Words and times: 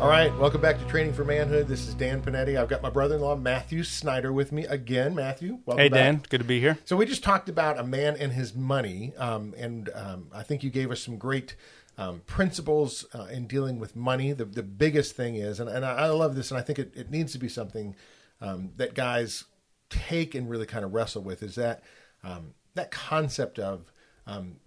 All 0.00 0.08
right, 0.08 0.32
welcome 0.38 0.60
back 0.60 0.78
to 0.78 0.84
Training 0.84 1.12
for 1.12 1.24
Manhood. 1.24 1.66
This 1.66 1.88
is 1.88 1.94
Dan 1.94 2.22
Panetti. 2.22 2.56
I've 2.56 2.68
got 2.68 2.82
my 2.82 2.88
brother-in-law 2.88 3.34
Matthew 3.34 3.82
Snyder 3.82 4.32
with 4.32 4.52
me 4.52 4.64
again. 4.66 5.12
Matthew, 5.12 5.58
welcome 5.66 5.82
Hey, 5.82 5.88
back. 5.88 5.98
Dan. 5.98 6.22
Good 6.28 6.38
to 6.38 6.44
be 6.44 6.60
here. 6.60 6.78
So 6.84 6.96
we 6.96 7.04
just 7.04 7.24
talked 7.24 7.48
about 7.48 7.80
a 7.80 7.82
man 7.82 8.14
and 8.16 8.32
his 8.32 8.54
money, 8.54 9.12
um, 9.18 9.54
and 9.58 9.90
um, 9.96 10.28
I 10.32 10.44
think 10.44 10.62
you 10.62 10.70
gave 10.70 10.92
us 10.92 11.02
some 11.02 11.16
great 11.16 11.56
um, 11.98 12.20
principles 12.26 13.06
uh, 13.12 13.24
in 13.24 13.48
dealing 13.48 13.80
with 13.80 13.96
money. 13.96 14.32
The, 14.32 14.44
the 14.44 14.62
biggest 14.62 15.16
thing 15.16 15.34
is, 15.34 15.58
and, 15.58 15.68
and 15.68 15.84
I, 15.84 15.94
I 15.94 16.06
love 16.10 16.36
this, 16.36 16.52
and 16.52 16.58
I 16.58 16.62
think 16.62 16.78
it, 16.78 16.92
it 16.94 17.10
needs 17.10 17.32
to 17.32 17.38
be 17.38 17.48
something 17.48 17.96
um, 18.40 18.70
that 18.76 18.94
guys 18.94 19.46
take 19.90 20.36
and 20.36 20.48
really 20.48 20.66
kind 20.66 20.84
of 20.84 20.94
wrestle 20.94 21.22
with, 21.22 21.42
is 21.42 21.56
that 21.56 21.82
um, 22.22 22.54
that 22.74 22.92
concept 22.92 23.58
of 23.58 23.92
um, 24.28 24.58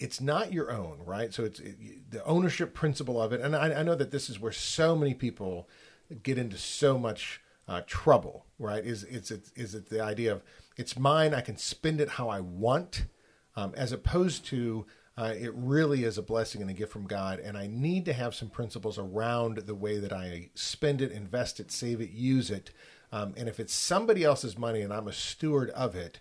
it's 0.00 0.20
not 0.20 0.52
your 0.52 0.70
own, 0.70 0.98
right? 1.04 1.32
So 1.32 1.44
it's 1.44 1.60
it, 1.60 2.10
the 2.10 2.24
ownership 2.24 2.74
principle 2.74 3.20
of 3.20 3.32
it, 3.32 3.40
and 3.40 3.54
I, 3.54 3.80
I 3.80 3.82
know 3.82 3.94
that 3.94 4.10
this 4.10 4.30
is 4.30 4.40
where 4.40 4.52
so 4.52 4.96
many 4.96 5.14
people 5.14 5.68
get 6.22 6.38
into 6.38 6.56
so 6.56 6.98
much 6.98 7.40
uh, 7.66 7.82
trouble, 7.86 8.46
right? 8.58 8.84
Is 8.84 9.04
it's 9.04 9.30
it's 9.30 9.52
is 9.52 9.74
it 9.74 9.88
the 9.90 10.00
idea 10.00 10.32
of 10.32 10.42
it's 10.76 10.98
mine, 10.98 11.34
I 11.34 11.40
can 11.40 11.56
spend 11.56 12.00
it 12.00 12.10
how 12.10 12.28
I 12.28 12.40
want, 12.40 13.06
um, 13.56 13.74
as 13.76 13.92
opposed 13.92 14.46
to 14.46 14.86
uh, 15.16 15.34
it 15.36 15.52
really 15.54 16.04
is 16.04 16.16
a 16.16 16.22
blessing 16.22 16.62
and 16.62 16.70
a 16.70 16.74
gift 16.74 16.92
from 16.92 17.06
God, 17.06 17.40
and 17.40 17.56
I 17.58 17.66
need 17.66 18.04
to 18.04 18.12
have 18.12 18.34
some 18.34 18.48
principles 18.48 18.98
around 18.98 19.58
the 19.58 19.74
way 19.74 19.98
that 19.98 20.12
I 20.12 20.50
spend 20.54 21.02
it, 21.02 21.10
invest 21.10 21.58
it, 21.58 21.72
save 21.72 22.00
it, 22.00 22.10
use 22.10 22.50
it, 22.50 22.70
um, 23.10 23.34
and 23.36 23.48
if 23.48 23.58
it's 23.58 23.74
somebody 23.74 24.22
else's 24.22 24.56
money 24.56 24.80
and 24.80 24.92
I'm 24.92 25.08
a 25.08 25.12
steward 25.12 25.70
of 25.70 25.96
it 25.96 26.20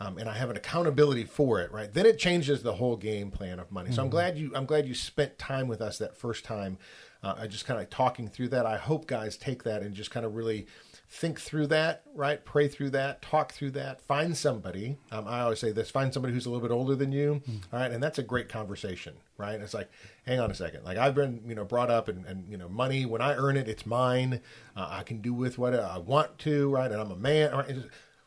um, 0.00 0.16
and 0.16 0.28
I 0.28 0.34
have 0.34 0.48
an 0.50 0.56
accountability 0.56 1.24
for 1.24 1.60
it, 1.60 1.70
right? 1.70 1.92
Then 1.92 2.06
it 2.06 2.18
changes 2.18 2.62
the 2.62 2.74
whole 2.74 2.96
game 2.96 3.30
plan 3.30 3.60
of 3.60 3.70
money. 3.70 3.92
So 3.92 4.02
I'm 4.02 4.08
glad 4.10 4.38
you 4.38 4.50
I'm 4.54 4.64
glad 4.66 4.86
you 4.88 4.94
spent 4.94 5.38
time 5.38 5.68
with 5.68 5.80
us 5.80 5.98
that 5.98 6.16
first 6.16 6.44
time. 6.44 6.78
Uh, 7.22 7.34
I 7.38 7.46
just 7.46 7.66
kind 7.66 7.78
of 7.78 7.90
talking 7.90 8.28
through 8.28 8.48
that. 8.48 8.64
I 8.64 8.78
hope 8.78 9.06
guys 9.06 9.36
take 9.36 9.62
that 9.64 9.82
and 9.82 9.94
just 9.94 10.10
kind 10.10 10.24
of 10.24 10.34
really 10.34 10.66
think 11.12 11.38
through 11.40 11.66
that, 11.66 12.02
right? 12.14 12.42
Pray 12.44 12.66
through 12.68 12.90
that, 12.90 13.20
talk 13.20 13.52
through 13.52 13.72
that, 13.72 14.00
find 14.00 14.34
somebody. 14.36 14.96
Um, 15.10 15.26
I 15.28 15.40
always 15.40 15.58
say 15.58 15.70
this: 15.70 15.90
find 15.90 16.14
somebody 16.14 16.32
who's 16.32 16.46
a 16.46 16.50
little 16.50 16.66
bit 16.66 16.72
older 16.72 16.94
than 16.94 17.12
you, 17.12 17.42
all 17.70 17.80
right? 17.80 17.90
And 17.90 18.02
that's 18.02 18.18
a 18.18 18.22
great 18.22 18.48
conversation, 18.48 19.14
right? 19.36 19.60
It's 19.60 19.74
like, 19.74 19.90
hang 20.24 20.40
on 20.40 20.50
a 20.50 20.54
second, 20.54 20.84
like 20.84 20.96
I've 20.96 21.14
been, 21.14 21.42
you 21.46 21.54
know, 21.54 21.64
brought 21.64 21.90
up 21.90 22.08
and, 22.08 22.24
and 22.24 22.48
you 22.48 22.56
know, 22.56 22.68
money 22.70 23.04
when 23.04 23.20
I 23.20 23.34
earn 23.34 23.58
it, 23.58 23.68
it's 23.68 23.84
mine. 23.84 24.40
Uh, 24.74 24.86
I 24.88 25.02
can 25.02 25.20
do 25.20 25.34
with 25.34 25.58
what 25.58 25.74
I 25.74 25.98
want 25.98 26.38
to, 26.38 26.70
right? 26.70 26.90
And 26.90 27.00
I'm 27.00 27.10
a 27.10 27.16
man. 27.16 27.52
Right? 27.52 27.76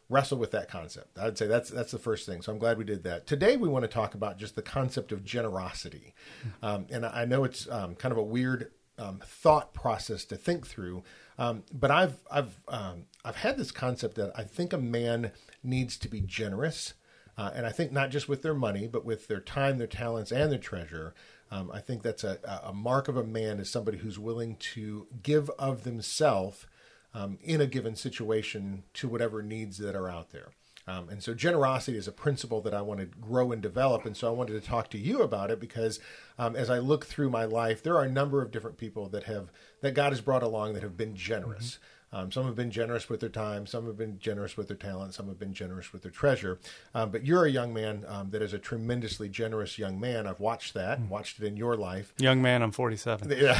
Wrestle 0.09 0.37
with 0.37 0.51
that 0.51 0.69
concept. 0.69 1.17
I'd 1.17 1.37
say 1.37 1.47
that's 1.47 1.69
that's 1.69 1.91
the 1.91 1.99
first 1.99 2.25
thing. 2.25 2.41
So 2.41 2.51
I'm 2.51 2.59
glad 2.59 2.77
we 2.77 2.83
did 2.83 3.03
that. 3.03 3.25
Today 3.25 3.57
we 3.57 3.69
want 3.69 3.83
to 3.83 3.89
talk 3.89 4.13
about 4.13 4.37
just 4.37 4.55
the 4.55 4.61
concept 4.61 5.11
of 5.11 5.23
generosity, 5.23 6.13
um, 6.61 6.87
and 6.91 7.05
I 7.05 7.25
know 7.25 7.43
it's 7.43 7.69
um, 7.69 7.95
kind 7.95 8.11
of 8.11 8.17
a 8.17 8.23
weird 8.23 8.71
um, 8.97 9.21
thought 9.25 9.73
process 9.73 10.25
to 10.25 10.35
think 10.35 10.67
through, 10.67 11.03
um, 11.37 11.63
but 11.73 11.89
I've 11.89 12.17
I've 12.29 12.59
um, 12.67 13.05
I've 13.23 13.37
had 13.37 13.57
this 13.57 13.71
concept 13.71 14.15
that 14.15 14.31
I 14.35 14.43
think 14.43 14.73
a 14.73 14.77
man 14.77 15.31
needs 15.63 15.97
to 15.97 16.07
be 16.07 16.21
generous. 16.21 16.93
Uh, 17.35 17.49
and 17.55 17.65
I 17.65 17.71
think 17.71 17.91
not 17.91 18.11
just 18.11 18.29
with 18.29 18.43
their 18.43 18.53
money, 18.53 18.87
but 18.87 19.05
with 19.05 19.27
their 19.27 19.39
time, 19.39 19.79
their 19.79 19.87
talents, 19.87 20.31
and 20.31 20.51
their 20.51 20.59
treasure. 20.59 21.15
Um, 21.49 21.71
I 21.71 21.79
think 21.79 22.03
that's 22.03 22.23
a, 22.23 22.37
a 22.63 22.73
mark 22.73 23.07
of 23.07 23.17
a 23.17 23.23
man 23.23 23.59
is 23.59 23.71
somebody 23.71 23.97
who's 23.97 24.19
willing 24.19 24.55
to 24.73 25.07
give 25.23 25.49
of 25.57 25.83
themselves 25.83 26.67
um, 27.13 27.37
in 27.41 27.61
a 27.61 27.67
given 27.67 27.95
situation 27.95 28.83
to 28.93 29.07
whatever 29.07 29.41
needs 29.41 29.77
that 29.77 29.95
are 29.95 30.09
out 30.09 30.31
there. 30.31 30.49
Um, 30.85 31.07
and 31.09 31.23
so 31.23 31.33
generosity 31.33 31.97
is 31.97 32.07
a 32.07 32.11
principle 32.11 32.59
that 32.61 32.73
I 32.73 32.81
want 32.81 32.99
to 32.99 33.05
grow 33.05 33.51
and 33.51 33.61
develop. 33.61 34.05
And 34.05 34.17
so 34.17 34.27
I 34.27 34.31
wanted 34.31 34.61
to 34.61 34.67
talk 34.67 34.89
to 34.89 34.97
you 34.97 35.21
about 35.21 35.49
it 35.49 35.59
because 35.59 35.99
um, 36.37 36.55
as 36.55 36.69
I 36.69 36.79
look 36.79 37.05
through 37.05 37.29
my 37.29 37.45
life, 37.45 37.81
there 37.81 37.95
are 37.95 38.03
a 38.03 38.11
number 38.11 38.41
of 38.41 38.51
different 38.51 38.77
people 38.77 39.07
that 39.09 39.23
have 39.23 39.49
that 39.81 39.93
God 39.93 40.11
has 40.11 40.19
brought 40.19 40.43
along 40.43 40.73
that 40.73 40.83
have 40.83 40.97
been 40.97 41.15
generous. 41.15 41.79
Um, 42.13 42.31
some 42.31 42.45
have 42.45 42.55
been 42.55 42.69
generous 42.69 43.09
with 43.09 43.21
their 43.21 43.29
time, 43.29 43.65
some 43.65 43.87
have 43.87 43.97
been 43.97 44.19
generous 44.19 44.55
with 44.55 44.67
their 44.67 44.77
talent, 44.77 45.15
some 45.15 45.27
have 45.27 45.39
been 45.39 45.53
generous 45.53 45.91
with 45.91 46.03
their 46.03 46.11
treasure. 46.11 46.59
Um, 46.93 47.09
but 47.09 47.25
you're 47.25 47.45
a 47.45 47.49
young 47.49 47.73
man 47.73 48.05
um, 48.07 48.29
that 48.29 48.43
is 48.43 48.53
a 48.53 48.59
tremendously 48.59 49.29
generous 49.29 49.79
young 49.79 49.99
man. 49.99 50.27
I've 50.27 50.39
watched 50.39 50.75
that, 50.75 50.99
watched 51.01 51.39
it 51.39 51.45
in 51.45 51.57
your 51.57 51.75
life. 51.75 52.13
Young 52.19 52.41
man, 52.41 52.61
I'm 52.61 52.71
47. 52.71 53.31
Yeah, 53.31 53.59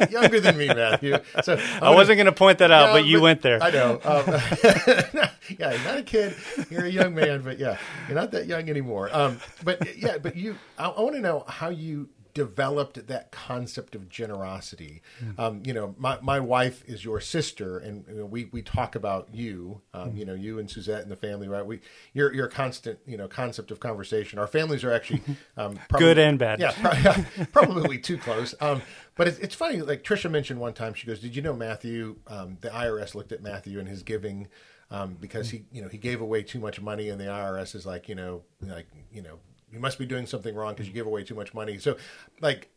younger 0.10 0.38
than 0.38 0.56
me, 0.56 0.68
Matthew. 0.68 1.18
So 1.42 1.60
I 1.82 1.90
wasn't 1.90 2.18
going 2.18 2.26
to 2.26 2.32
point 2.32 2.58
that 2.58 2.70
out, 2.70 2.92
but 2.92 3.06
you 3.06 3.20
went 3.20 3.42
there. 3.42 3.60
I 3.60 3.70
know. 3.70 4.00
Um, 4.04 4.24
yeah, 5.58 5.72
you're 5.72 5.84
not 5.84 5.98
a 5.98 6.02
kid. 6.04 6.36
You're 6.70 6.84
a 6.84 6.90
young 6.90 7.12
man, 7.14 7.42
but 7.42 7.58
yeah, 7.58 7.78
you're 8.06 8.16
not 8.16 8.30
that 8.30 8.46
young 8.46 8.70
anymore. 8.70 9.10
Um, 9.12 9.40
but 9.64 9.96
yeah, 9.96 10.18
but 10.18 10.36
you. 10.36 10.56
I, 10.78 10.88
I 10.88 11.00
want 11.00 11.16
to 11.16 11.20
know 11.20 11.44
how 11.48 11.70
you 11.70 12.08
developed 12.34 13.06
that 13.06 13.30
concept 13.32 13.94
of 13.94 14.08
generosity. 14.08 15.00
Hmm. 15.20 15.40
Um, 15.40 15.62
you 15.64 15.72
know, 15.72 15.94
my, 15.96 16.18
my 16.20 16.40
wife 16.40 16.84
is 16.86 17.04
your 17.04 17.20
sister, 17.20 17.78
and 17.78 18.04
you 18.08 18.16
know, 18.16 18.26
we 18.26 18.46
we 18.46 18.60
talk 18.60 18.94
about 18.94 19.28
you. 19.32 19.80
Um, 19.92 20.10
Hmm. 20.10 20.16
You 20.18 20.24
know, 20.26 20.34
you 20.34 20.58
and 20.58 20.70
Suzette 20.70 21.02
and 21.02 21.10
the 21.10 21.16
family, 21.16 21.48
right? 21.48 21.64
We 21.64 21.80
you're 22.12 22.32
you're 22.34 22.46
a 22.46 22.50
constant 22.50 22.98
you 23.06 23.16
know 23.16 23.28
concept 23.28 23.70
of 23.70 23.80
conversation. 23.80 24.38
Our 24.38 24.46
families 24.46 24.84
are 24.84 24.92
actually 24.92 25.22
um, 25.56 25.78
probably, 25.88 26.06
Good 26.06 26.18
and 26.18 26.38
bad. 26.38 26.60
Yeah, 26.60 26.72
probably, 26.72 27.46
probably 27.52 27.98
too 27.98 28.18
close. 28.18 28.54
Um, 28.60 28.82
but 29.16 29.28
it's, 29.28 29.38
it's 29.38 29.54
funny. 29.54 29.80
Like 29.80 30.02
Trisha 30.02 30.30
mentioned 30.30 30.60
one 30.60 30.74
time, 30.74 30.94
she 30.94 31.06
goes, 31.06 31.20
"Did 31.20 31.36
you 31.36 31.42
know 31.42 31.54
Matthew? 31.54 32.16
Um, 32.26 32.58
the 32.60 32.68
IRS 32.70 33.14
looked 33.14 33.32
at 33.32 33.42
Matthew 33.42 33.78
and 33.78 33.88
his 33.88 34.02
giving." 34.02 34.48
Um, 34.90 35.16
because 35.18 35.50
he, 35.50 35.64
you 35.72 35.82
know, 35.82 35.88
he 35.88 35.96
gave 35.98 36.20
away 36.20 36.42
too 36.42 36.60
much 36.60 36.80
money, 36.80 37.08
and 37.08 37.18
the 37.18 37.24
IRS 37.24 37.74
is 37.74 37.86
like, 37.86 38.08
you 38.08 38.14
know, 38.14 38.42
like, 38.60 38.86
you 39.10 39.22
know, 39.22 39.38
you 39.74 39.80
must 39.80 39.98
be 39.98 40.06
doing 40.06 40.26
something 40.26 40.54
wrong 40.54 40.74
because 40.74 40.86
you 40.86 40.94
give 40.94 41.06
away 41.06 41.24
too 41.24 41.34
much 41.34 41.52
money. 41.52 41.78
So, 41.78 41.96
like, 42.40 42.70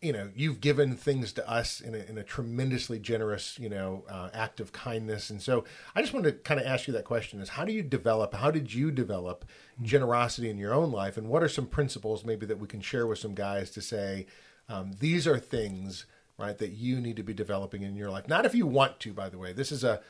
you 0.00 0.12
know, 0.12 0.30
you've 0.36 0.60
given 0.60 0.96
things 0.96 1.32
to 1.32 1.48
us 1.50 1.80
in 1.80 1.94
a, 1.94 1.98
in 1.98 2.18
a 2.18 2.22
tremendously 2.22 2.98
generous, 2.98 3.58
you 3.58 3.68
know, 3.68 4.04
uh, 4.08 4.28
act 4.32 4.60
of 4.60 4.70
kindness. 4.72 5.30
And 5.30 5.40
so, 5.40 5.64
I 5.94 6.02
just 6.02 6.12
wanted 6.12 6.30
to 6.30 6.38
kind 6.38 6.60
of 6.60 6.66
ask 6.66 6.86
you 6.86 6.92
that 6.94 7.04
question: 7.04 7.40
Is 7.40 7.50
how 7.50 7.64
do 7.64 7.72
you 7.72 7.82
develop? 7.82 8.34
How 8.34 8.50
did 8.50 8.72
you 8.72 8.90
develop 8.90 9.44
generosity 9.82 10.48
in 10.48 10.58
your 10.58 10.74
own 10.74 10.92
life, 10.92 11.16
and 11.16 11.28
what 11.28 11.42
are 11.42 11.48
some 11.48 11.66
principles 11.66 12.24
maybe 12.24 12.46
that 12.46 12.58
we 12.58 12.68
can 12.68 12.80
share 12.80 13.06
with 13.06 13.18
some 13.18 13.34
guys 13.34 13.70
to 13.72 13.80
say 13.80 14.26
um, 14.68 14.92
these 15.00 15.26
are 15.26 15.38
things 15.38 16.06
right 16.38 16.58
that 16.58 16.72
you 16.72 17.00
need 17.00 17.16
to 17.16 17.22
be 17.22 17.34
developing 17.34 17.82
in 17.82 17.96
your 17.96 18.10
life? 18.10 18.28
Not 18.28 18.46
if 18.46 18.54
you 18.54 18.66
want 18.66 19.00
to, 19.00 19.12
by 19.12 19.28
the 19.28 19.38
way. 19.38 19.52
This 19.52 19.72
is 19.72 19.82
a 19.82 20.00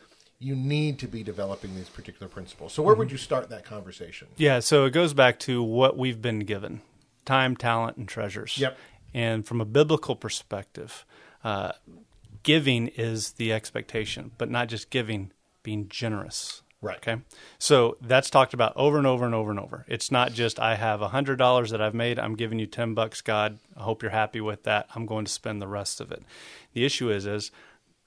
you 0.45 0.55
need 0.55 0.99
to 0.99 1.07
be 1.07 1.23
developing 1.23 1.75
these 1.75 1.89
particular 1.89 2.29
principles. 2.29 2.75
So, 2.75 2.83
where 2.83 2.95
would 2.95 3.11
you 3.11 3.17
start 3.17 3.49
that 3.49 3.65
conversation? 3.65 4.29
Yeah, 4.37 4.61
so 4.61 4.85
it 4.85 4.91
goes 4.91 5.15
back 5.15 5.39
to 5.41 5.63
what 5.63 5.97
we've 5.97 6.21
been 6.21 6.41
given 6.41 6.83
time, 7.25 7.57
talent, 7.57 7.97
and 7.97 8.07
treasures. 8.07 8.59
Yep. 8.59 8.77
And 9.15 9.47
from 9.47 9.61
a 9.61 9.65
biblical 9.65 10.15
perspective, 10.15 11.07
uh, 11.43 11.73
giving 12.43 12.89
is 12.89 13.33
the 13.33 13.53
expectation, 13.53 14.33
but 14.37 14.51
not 14.51 14.69
just 14.69 14.91
giving, 14.91 15.33
being 15.63 15.89
generous. 15.89 16.63
Right. 16.83 16.99
Okay. 16.99 17.23
So 17.59 17.97
that's 18.03 18.29
talked 18.29 18.53
about 18.53 18.75
over 18.77 18.99
and 18.99 19.07
over 19.07 19.25
and 19.25 19.35
over 19.35 19.51
and 19.51 19.59
over. 19.59 19.87
It's 19.89 20.11
not 20.11 20.35
just 20.35 20.61
I 20.61 20.75
have 20.75 21.01
a 21.01 21.09
hundred 21.09 21.37
dollars 21.37 21.71
that 21.71 21.81
I've 21.81 21.95
made. 21.95 22.19
I'm 22.19 22.37
giving 22.37 22.59
you 22.59 22.67
ten 22.67 22.93
bucks, 22.93 23.23
God. 23.23 23.59
I 23.75 23.85
hope 23.85 24.03
you're 24.03 24.11
happy 24.11 24.43
with 24.43 24.65
that. 24.65 24.89
I'm 24.95 25.07
going 25.07 25.25
to 25.25 25.33
spend 25.33 25.63
the 25.63 25.67
rest 25.67 26.03
of 26.03 26.13
it. 26.13 26.23
The 26.75 26.85
issue 26.85 27.11
is, 27.11 27.25
is 27.25 27.51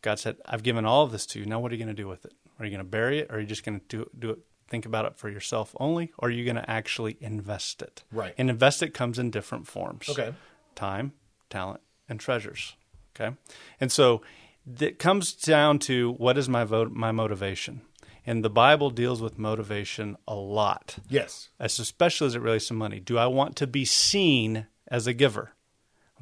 God 0.01 0.19
said, 0.19 0.37
I've 0.45 0.63
given 0.63 0.85
all 0.85 1.03
of 1.03 1.11
this 1.11 1.25
to 1.27 1.39
you. 1.39 1.45
Now 1.45 1.59
what 1.59 1.71
are 1.71 1.75
you 1.75 1.83
going 1.83 1.95
to 1.95 2.01
do 2.01 2.07
with 2.07 2.25
it? 2.25 2.33
Are 2.59 2.65
you 2.65 2.71
going 2.71 2.83
to 2.85 2.89
bury 2.89 3.19
it? 3.19 3.27
Or 3.29 3.37
are 3.37 3.39
you 3.39 3.45
just 3.45 3.63
going 3.65 3.79
to 3.79 3.85
do 3.87 4.09
do 4.17 4.29
it? 4.31 4.39
Think 4.69 4.85
about 4.85 5.05
it 5.05 5.15
for 5.15 5.29
yourself 5.29 5.73
only, 5.79 6.11
or 6.17 6.27
are 6.27 6.31
you 6.31 6.43
going 6.43 6.57
to 6.57 6.69
actually 6.69 7.15
invest 7.21 7.81
it? 7.81 8.03
Right. 8.11 8.33
And 8.37 8.49
invest 8.49 8.83
it 8.83 8.93
comes 8.93 9.17
in 9.17 9.31
different 9.31 9.65
forms. 9.65 10.09
Okay. 10.09 10.33
Time, 10.75 11.13
talent, 11.49 11.79
and 12.09 12.19
treasures. 12.19 12.75
Okay. 13.15 13.33
And 13.79 13.89
so 13.91 14.21
it 14.79 14.99
comes 14.99 15.31
down 15.31 15.79
to 15.79 16.11
what 16.13 16.37
is 16.37 16.49
my 16.49 16.65
vote, 16.65 16.91
my 16.91 17.13
motivation. 17.13 17.79
And 18.25 18.43
the 18.43 18.49
Bible 18.49 18.89
deals 18.89 19.21
with 19.21 19.39
motivation 19.39 20.17
a 20.27 20.35
lot, 20.35 20.97
Yes. 21.07 21.47
as 21.61 21.79
especially 21.79 22.27
as 22.27 22.35
it 22.35 22.41
relates 22.41 22.67
to 22.67 22.73
money. 22.73 22.99
Do 22.99 23.17
I 23.17 23.27
want 23.27 23.55
to 23.55 23.67
be 23.67 23.85
seen 23.85 24.67
as 24.89 25.07
a 25.07 25.13
giver? 25.13 25.53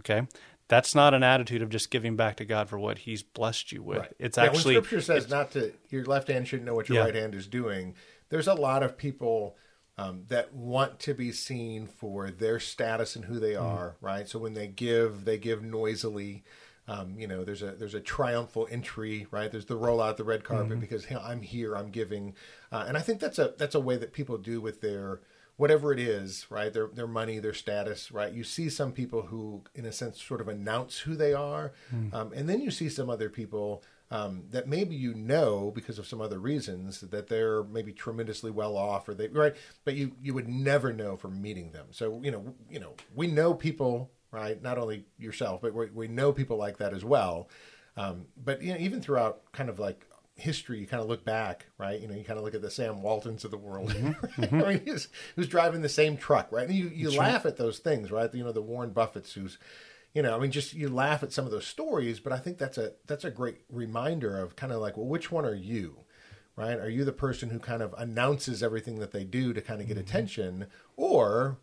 Okay. 0.01 0.28
That's 0.67 0.95
not 0.95 1.13
an 1.13 1.21
attitude 1.23 1.62
of 1.62 1.69
just 1.69 1.91
giving 1.91 2.15
back 2.15 2.38
to 2.38 2.45
God 2.45 2.69
for 2.69 2.79
what 2.79 3.00
He's 3.00 3.21
blessed 3.23 3.71
you 3.71 3.83
with. 3.83 4.00
Right. 4.00 4.13
It's 4.19 4.38
Yeah, 4.38 4.45
actually 4.45 4.75
when 4.75 4.83
Scripture 4.83 5.01
says 5.01 5.29
not 5.29 5.51
to 5.51 5.73
your 5.89 6.06
left 6.06 6.27
hand 6.27 6.47
shouldn't 6.47 6.65
know 6.65 6.73
what 6.75 6.89
your 6.89 6.97
Yeah. 7.00 7.06
right 7.06 7.15
hand 7.15 7.35
is 7.35 7.47
doing. 7.47 7.94
There's 8.29 8.47
a 8.47 8.53
lot 8.56 8.81
of 8.83 8.97
people 8.97 9.56
um, 9.97 10.23
that 10.27 10.53
want 10.53 11.00
to 11.01 11.13
be 11.13 11.31
seen 11.31 11.88
for 11.88 12.29
their 12.29 12.59
status 12.59 13.15
and 13.15 13.25
who 13.25 13.39
they 13.39 13.53
Mm-hmm. 13.53 13.65
are, 13.65 13.95
right? 14.01 14.27
So 14.27 14.39
when 14.39 14.53
they 14.53 14.67
give, 14.67 15.23
they 15.25 15.38
give 15.38 15.63
noisily. 15.63 16.44
Um, 16.88 17.15
you 17.18 17.27
know, 17.27 17.44
there's 17.44 17.63
a 17.63 17.71
there's 17.71 17.95
a 17.95 18.00
triumphal 18.00 18.68
entry, 18.69 19.25
right? 19.31 19.51
There's 19.51 19.65
the 19.65 19.75
roll 19.75 20.00
out 20.01 20.18
the 20.18 20.23
red 20.23 20.44
carpet 20.44 20.69
Mm-hmm. 20.71 20.79
because 20.81 21.06
hey, 21.06 21.15
I'm 21.15 21.41
here, 21.41 21.75
I'm 21.75 21.89
giving, 21.89 22.35
uh, 22.71 22.85
and 22.88 22.95
I 22.97 23.01
think 23.01 23.19
that's 23.19 23.39
a 23.39 23.53
that's 23.57 23.73
a 23.73 23.79
way 23.79 23.97
that 23.97 24.13
people 24.13 24.38
do 24.38 24.61
with 24.61 24.81
their 24.81 25.21
whatever 25.57 25.94
it 25.94 26.00
is, 26.00 26.46
right? 26.50 26.72
Their 26.74 26.88
their 26.88 27.07
money, 27.07 27.40
their 27.40 27.54
status, 27.54 28.12
right? 28.12 28.34
You 28.34 28.44
see 28.44 28.69
some 28.69 28.92
people 28.92 29.24
who, 29.24 29.63
in 29.74 29.86
a 29.86 29.92
sense, 29.92 30.22
sort 30.22 30.42
of 30.42 30.48
announce 30.48 31.00
who 31.00 31.16
they 31.16 31.34
are, 31.34 31.74
Hmm. 31.90 32.13
um, 32.13 32.34
and 32.34 32.48
then 32.50 32.62
you 32.62 32.72
see 32.72 32.90
some 32.90 33.10
other 33.10 33.30
people 33.30 33.84
um, 34.12 34.44
that 34.52 34.68
maybe 34.68 34.96
you 34.96 35.13
know 35.16 35.72
because 35.74 35.98
of 35.98 36.06
some 36.06 36.22
other 36.22 36.38
reasons 36.38 37.02
that 37.02 37.28
they're 37.28 37.63
maybe 37.63 37.92
tremendously 37.92 38.52
well 38.52 38.78
off, 38.78 39.10
or 39.10 39.13
they 39.16 39.28
right, 39.30 39.56
but 39.84 39.96
you 39.96 40.12
you 40.22 40.34
would 40.34 40.48
never 40.48 40.94
know 40.94 41.18
from 41.18 41.42
meeting 41.42 41.72
them. 41.72 41.88
So 41.92 42.22
you 42.24 42.31
know 42.31 42.54
you 42.69 42.80
know 42.80 42.94
we 43.16 43.28
know 43.28 43.54
people, 43.54 44.12
right? 44.31 44.62
Not 44.62 44.78
only 44.78 45.06
yourself, 45.18 45.62
but 45.62 45.74
we, 45.74 45.88
we 45.88 46.07
know 46.07 46.31
people 46.34 46.57
like 46.57 46.78
that 46.78 46.94
as 46.94 47.04
well. 47.04 47.50
Um, 47.98 48.25
but 48.38 48.62
you 48.62 48.74
know, 48.74 48.80
even 48.80 49.02
throughout 49.02 49.52
kind 49.54 49.69
of 49.69 49.80
like 49.80 50.06
history, 50.35 50.79
you 50.79 50.87
kind 50.87 51.01
of 51.01 51.07
look 51.07 51.23
back, 51.23 51.67
right? 51.77 51.99
You 51.99 52.07
know, 52.07 52.15
you 52.15 52.23
kind 52.23 52.37
of 52.37 52.43
look 52.43 52.55
at 52.55 52.61
the 52.61 52.69
Sam 52.69 53.01
Waltons 53.01 53.45
of 53.45 53.51
the 53.51 53.57
world. 53.57 53.89
Mm-hmm. 53.89 54.55
I 54.63 54.73
mean, 54.73 54.81
who's 55.35 55.47
driving 55.47 55.81
the 55.81 55.89
same 55.89 56.17
truck, 56.17 56.51
right? 56.51 56.67
And 56.67 56.75
you, 56.75 56.89
you 56.93 57.11
laugh 57.17 57.45
at 57.45 57.57
those 57.57 57.79
things, 57.79 58.11
right? 58.11 58.33
You 58.33 58.43
know, 58.43 58.51
the 58.51 58.61
Warren 58.61 58.91
Buffetts 58.91 59.33
who's, 59.33 59.57
you 60.13 60.21
know, 60.21 60.35
I 60.35 60.39
mean, 60.39 60.51
just 60.51 60.73
you 60.73 60.89
laugh 60.89 61.23
at 61.23 61.31
some 61.31 61.45
of 61.45 61.51
those 61.51 61.67
stories, 61.67 62.19
but 62.19 62.33
I 62.33 62.37
think 62.37 62.57
that's 62.57 62.77
a 62.77 62.93
that's 63.07 63.23
a 63.23 63.31
great 63.31 63.61
reminder 63.69 64.37
of 64.37 64.55
kind 64.55 64.73
of 64.73 64.81
like, 64.81 64.97
well, 64.97 65.07
which 65.07 65.31
one 65.31 65.45
are 65.45 65.55
you? 65.55 65.99
Right? 66.57 66.79
Are 66.79 66.89
you 66.89 67.03
the 67.03 67.11
person 67.11 67.49
who 67.49 67.59
kind 67.59 67.81
of 67.81 67.93
announces 67.97 68.63
everything 68.63 68.99
that 68.99 69.11
they 69.11 69.25
do 69.25 69.51
to 69.51 69.61
kind 69.61 69.81
of 69.81 69.87
get 69.87 69.97
attention, 69.97 70.67
or 70.95 71.57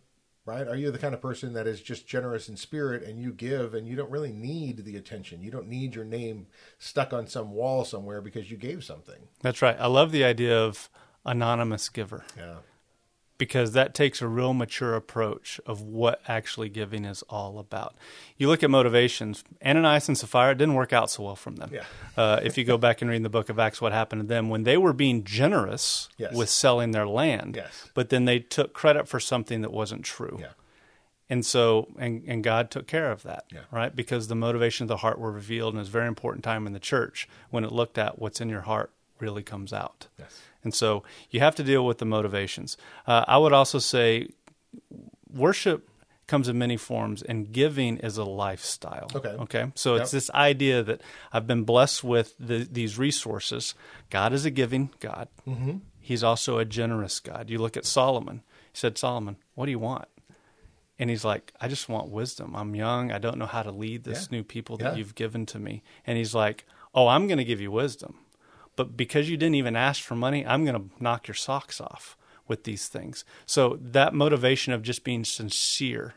right? 0.44 0.66
Are 0.66 0.76
you 0.76 0.90
the 0.90 0.98
kind 0.98 1.14
of 1.14 1.20
person 1.20 1.52
that 1.54 1.66
is 1.66 1.80
just 1.80 2.06
generous 2.06 2.48
in 2.48 2.56
spirit 2.56 3.02
and 3.02 3.20
you 3.20 3.32
give 3.32 3.74
and 3.74 3.86
you 3.86 3.96
don't 3.96 4.10
really 4.10 4.32
need 4.32 4.84
the 4.84 4.96
attention? 4.96 5.42
You 5.42 5.50
don't 5.50 5.68
need 5.68 5.94
your 5.94 6.04
name 6.04 6.46
stuck 6.78 7.12
on 7.12 7.26
some 7.26 7.52
wall 7.52 7.84
somewhere 7.84 8.20
because 8.20 8.50
you 8.50 8.56
gave 8.56 8.84
something. 8.84 9.28
That's 9.40 9.62
right. 9.62 9.76
I 9.78 9.86
love 9.86 10.12
the 10.12 10.24
idea 10.24 10.58
of 10.58 10.90
anonymous 11.24 11.88
giver 11.88 12.24
Yeah. 12.36 12.56
Because 13.42 13.72
that 13.72 13.92
takes 13.92 14.22
a 14.22 14.28
real 14.28 14.54
mature 14.54 14.94
approach 14.94 15.60
of 15.66 15.80
what 15.82 16.20
actually 16.28 16.68
giving 16.68 17.04
is 17.04 17.22
all 17.28 17.58
about. 17.58 17.92
You 18.36 18.46
look 18.46 18.62
at 18.62 18.70
motivations. 18.70 19.42
Ananias 19.66 20.06
and 20.06 20.16
Sapphira 20.16 20.52
it 20.52 20.58
didn't 20.58 20.74
work 20.76 20.92
out 20.92 21.10
so 21.10 21.24
well 21.24 21.34
from 21.34 21.56
them. 21.56 21.70
Yeah. 21.72 21.82
Uh, 22.16 22.38
if 22.44 22.56
you 22.58 22.62
go 22.62 22.76
back 22.78 23.00
and 23.00 23.10
read 23.10 23.22
the 23.24 23.28
book 23.30 23.48
of 23.48 23.58
Acts, 23.58 23.80
what 23.80 23.90
happened 23.90 24.20
to 24.20 24.26
them 24.28 24.48
when 24.50 24.62
they 24.64 24.76
were 24.76 24.92
being 24.92 25.24
generous 25.24 26.08
Yes. 26.18 26.34
with 26.34 26.50
selling 26.50 26.90
their 26.92 27.06
land, 27.06 27.56
Yes. 27.56 27.88
but 27.94 28.10
then 28.10 28.26
they 28.26 28.38
took 28.38 28.74
credit 28.74 29.08
for 29.08 29.18
something 29.18 29.62
that 29.62 29.72
wasn't 29.72 30.04
true. 30.04 30.36
Yeah. 30.38 30.48
And 31.30 31.44
so, 31.44 31.88
and, 31.98 32.22
and 32.28 32.44
God 32.44 32.70
took 32.70 32.86
care 32.86 33.10
of 33.10 33.22
that, 33.24 33.46
Yeah. 33.50 33.60
right? 33.72 33.96
Because 33.96 34.28
the 34.28 34.34
motivation 34.36 34.84
of 34.84 34.88
the 34.88 34.98
heart 34.98 35.18
were 35.18 35.32
revealed, 35.32 35.72
and 35.72 35.80
it's 35.80 35.88
a 35.88 35.92
very 35.92 36.06
important 36.06 36.44
time 36.44 36.66
in 36.66 36.74
the 36.74 36.78
church 36.78 37.26
when 37.50 37.64
it 37.64 37.72
looked 37.72 37.96
at 37.98 38.18
what's 38.20 38.40
in 38.42 38.50
your 38.50 38.60
heart 38.60 38.92
really 39.18 39.42
comes 39.42 39.72
out. 39.72 40.08
Yes. 40.18 40.42
And 40.64 40.74
so 40.74 41.02
you 41.30 41.40
have 41.40 41.54
to 41.56 41.64
deal 41.64 41.84
with 41.86 41.98
the 41.98 42.04
motivations. 42.04 42.76
Uh, 43.06 43.24
I 43.26 43.38
would 43.38 43.52
also 43.52 43.78
say 43.78 44.28
worship 45.32 45.88
comes 46.28 46.48
in 46.48 46.56
many 46.56 46.76
forms, 46.76 47.20
and 47.22 47.52
giving 47.52 47.98
is 47.98 48.16
a 48.16 48.24
lifestyle. 48.24 49.10
Okay. 49.14 49.28
Okay. 49.28 49.72
So 49.74 49.96
it's 49.96 50.12
this 50.12 50.30
idea 50.30 50.82
that 50.82 51.02
I've 51.32 51.46
been 51.46 51.64
blessed 51.64 52.04
with 52.04 52.34
the, 52.38 52.66
these 52.70 52.96
resources. 52.96 53.74
God 54.08 54.32
is 54.32 54.44
a 54.46 54.50
giving 54.50 54.90
God. 55.00 55.28
Mm-hmm. 55.46 55.78
He's 56.00 56.24
also 56.24 56.58
a 56.58 56.64
generous 56.64 57.20
God. 57.20 57.50
You 57.50 57.58
look 57.58 57.76
at 57.76 57.84
Solomon. 57.84 58.42
He 58.72 58.78
said, 58.78 58.96
Solomon, 58.96 59.36
what 59.54 59.66
do 59.66 59.72
you 59.72 59.78
want? 59.78 60.06
And 60.98 61.10
he's 61.10 61.24
like, 61.24 61.52
I 61.60 61.68
just 61.68 61.88
want 61.88 62.08
wisdom. 62.08 62.54
I'm 62.54 62.74
young. 62.74 63.10
I 63.12 63.18
don't 63.18 63.36
know 63.38 63.46
how 63.46 63.62
to 63.62 63.70
lead 63.72 64.04
this 64.04 64.28
Yeah. 64.30 64.38
new 64.38 64.44
people 64.44 64.76
that 64.78 64.92
Yeah. 64.92 64.98
you've 64.98 65.14
given 65.14 65.44
to 65.46 65.58
me. 65.58 65.82
And 66.06 66.16
he's 66.16 66.34
like, 66.34 66.64
Oh, 66.94 67.08
I'm 67.08 67.26
going 67.26 67.38
to 67.38 67.44
give 67.44 67.60
you 67.60 67.70
wisdom. 67.70 68.18
But 68.76 68.96
because 68.96 69.28
you 69.28 69.36
didn't 69.36 69.56
even 69.56 69.76
ask 69.76 70.02
for 70.02 70.14
money, 70.14 70.46
I'm 70.46 70.64
going 70.64 70.76
to 70.76 71.02
knock 71.02 71.28
your 71.28 71.34
socks 71.34 71.80
off 71.80 72.16
with 72.48 72.64
these 72.64 72.88
things. 72.88 73.24
So 73.46 73.78
that 73.80 74.14
motivation 74.14 74.72
of 74.72 74.82
just 74.82 75.04
being 75.04 75.24
sincere 75.24 76.14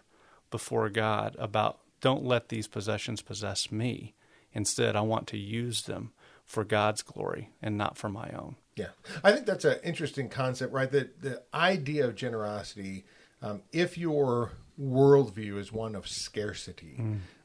before 0.52 0.90
God 0.90 1.36
about 1.40 1.80
don't 2.02 2.24
let 2.24 2.50
these 2.50 2.68
possessions 2.68 3.22
possess 3.22 3.72
me. 3.72 4.14
Instead, 4.54 4.96
I 4.96 5.02
want 5.02 5.28
to 5.28 5.38
use 5.38 5.84
them 5.84 6.12
for 6.46 6.64
God's 6.64 7.02
glory 7.02 7.50
and 7.62 7.78
not 7.78 7.98
for 7.98 8.10
my 8.10 8.30
own. 8.32 8.56
Yeah, 8.76 8.90
I 9.24 9.32
think 9.32 9.46
that's 9.46 9.66
an 9.66 9.80
interesting 9.84 10.30
concept, 10.30 10.74
right? 10.74 10.92
The 10.92 11.10
the 11.20 11.42
idea 11.54 12.06
of 12.06 12.16
generosity, 12.16 13.06
um, 13.42 13.64
if 13.72 13.98
your 13.98 14.52
worldview 14.80 15.58
is 15.58 15.72
one 15.72 15.96
of 15.96 16.08
scarcity, 16.08 17.00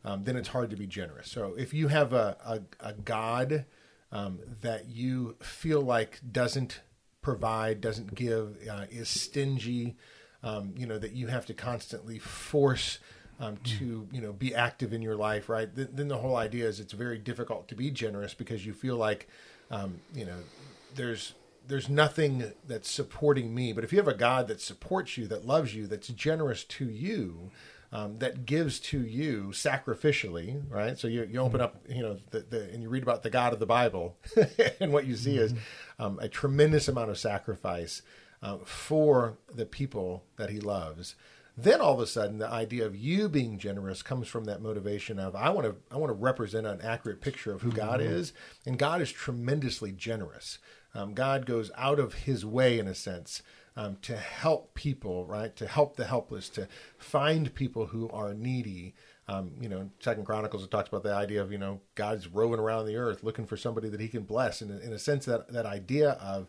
um, 0.04 0.24
then 0.24 0.36
it's 0.36 0.48
hard 0.48 0.70
to 0.70 0.76
be 0.76 0.86
generous. 0.86 1.30
So 1.30 1.54
if 1.56 1.72
you 1.72 1.88
have 1.88 2.12
a 2.12 2.36
a, 2.44 2.60
a 2.90 2.92
God 2.94 3.64
um, 4.12 4.38
that 4.60 4.88
you 4.88 5.36
feel 5.40 5.80
like 5.80 6.20
doesn't 6.30 6.80
provide, 7.22 7.80
doesn't 7.80 8.14
give, 8.14 8.56
uh, 8.70 8.86
is 8.90 9.08
stingy, 9.08 9.96
um, 10.42 10.72
you 10.76 10.86
know 10.86 10.98
that 10.98 11.12
you 11.12 11.26
have 11.26 11.46
to 11.46 11.54
constantly 11.54 12.18
force 12.18 12.98
um, 13.40 13.56
to 13.64 14.08
you 14.12 14.20
know 14.20 14.32
be 14.32 14.54
active 14.54 14.92
in 14.92 15.02
your 15.02 15.16
life, 15.16 15.48
right? 15.48 15.74
Then, 15.74 15.88
then 15.92 16.08
the 16.08 16.18
whole 16.18 16.36
idea 16.36 16.66
is 16.66 16.80
it's 16.80 16.92
very 16.92 17.18
difficult 17.18 17.68
to 17.68 17.74
be 17.74 17.90
generous 17.90 18.34
because 18.34 18.64
you 18.64 18.72
feel 18.72 18.96
like 18.96 19.28
um, 19.70 20.00
you 20.14 20.24
know 20.24 20.36
there's 20.94 21.34
there's 21.66 21.88
nothing 21.88 22.52
that's 22.66 22.90
supporting 22.90 23.54
me. 23.54 23.72
But 23.72 23.84
if 23.84 23.92
you 23.92 23.98
have 23.98 24.08
a 24.08 24.14
God 24.14 24.48
that 24.48 24.60
supports 24.60 25.16
you, 25.16 25.26
that 25.28 25.46
loves 25.46 25.74
you, 25.74 25.86
that's 25.86 26.08
generous 26.08 26.64
to 26.64 26.84
you, 26.86 27.50
um, 27.92 28.18
that 28.18 28.46
gives 28.46 28.78
to 28.78 29.00
you 29.00 29.48
sacrificially, 29.52 30.62
right? 30.68 30.98
So 30.98 31.08
you, 31.08 31.28
you 31.30 31.40
open 31.40 31.60
up, 31.60 31.84
you 31.88 32.02
know, 32.02 32.18
the, 32.30 32.40
the, 32.40 32.70
and 32.70 32.82
you 32.82 32.88
read 32.88 33.02
about 33.02 33.22
the 33.22 33.30
God 33.30 33.52
of 33.52 33.58
the 33.58 33.66
Bible, 33.66 34.16
and 34.80 34.92
what 34.92 35.06
you 35.06 35.16
see 35.16 35.36
is 35.36 35.54
um, 35.98 36.18
a 36.20 36.28
tremendous 36.28 36.86
amount 36.88 37.10
of 37.10 37.18
sacrifice 37.18 38.02
uh, 38.42 38.58
for 38.64 39.38
the 39.52 39.66
people 39.66 40.24
that 40.36 40.50
He 40.50 40.60
loves. 40.60 41.16
Then 41.62 41.80
all 41.80 41.94
of 41.94 42.00
a 42.00 42.06
sudden, 42.06 42.38
the 42.38 42.48
idea 42.48 42.86
of 42.86 42.96
you 42.96 43.28
being 43.28 43.58
generous 43.58 44.02
comes 44.02 44.28
from 44.28 44.44
that 44.44 44.62
motivation 44.62 45.18
of 45.18 45.34
I 45.36 45.50
want 45.50 45.66
to 45.66 45.76
I 45.90 45.98
want 45.98 46.10
to 46.10 46.14
represent 46.14 46.66
an 46.66 46.80
accurate 46.82 47.20
picture 47.20 47.52
of 47.52 47.62
who 47.62 47.70
God 47.70 48.00
is, 48.00 48.32
and 48.64 48.78
God 48.78 49.00
is 49.00 49.12
tremendously 49.12 49.92
generous. 49.92 50.58
Um, 50.94 51.14
God 51.14 51.46
goes 51.46 51.70
out 51.76 51.98
of 51.98 52.14
His 52.14 52.44
way, 52.46 52.78
in 52.78 52.88
a 52.88 52.94
sense, 52.94 53.42
um, 53.76 53.98
to 54.02 54.16
help 54.16 54.74
people, 54.74 55.26
right? 55.26 55.54
To 55.56 55.66
help 55.66 55.96
the 55.96 56.06
helpless, 56.06 56.48
to 56.50 56.66
find 56.98 57.54
people 57.54 57.86
who 57.86 58.08
are 58.10 58.32
needy. 58.32 58.94
Um, 59.28 59.52
you 59.60 59.68
know, 59.68 59.90
Second 60.00 60.24
Chronicles 60.24 60.64
it 60.64 60.70
talks 60.70 60.88
about 60.88 61.04
the 61.04 61.14
idea 61.14 61.42
of 61.42 61.52
you 61.52 61.58
know 61.58 61.80
God's 61.94 62.26
roving 62.26 62.58
around 62.58 62.86
the 62.86 62.96
earth 62.96 63.22
looking 63.22 63.46
for 63.46 63.56
somebody 63.56 63.88
that 63.90 64.00
He 64.00 64.08
can 64.08 64.22
bless, 64.22 64.62
and 64.62 64.80
in 64.82 64.92
a 64.92 64.98
sense 64.98 65.26
that 65.26 65.52
that 65.52 65.66
idea 65.66 66.12
of 66.12 66.48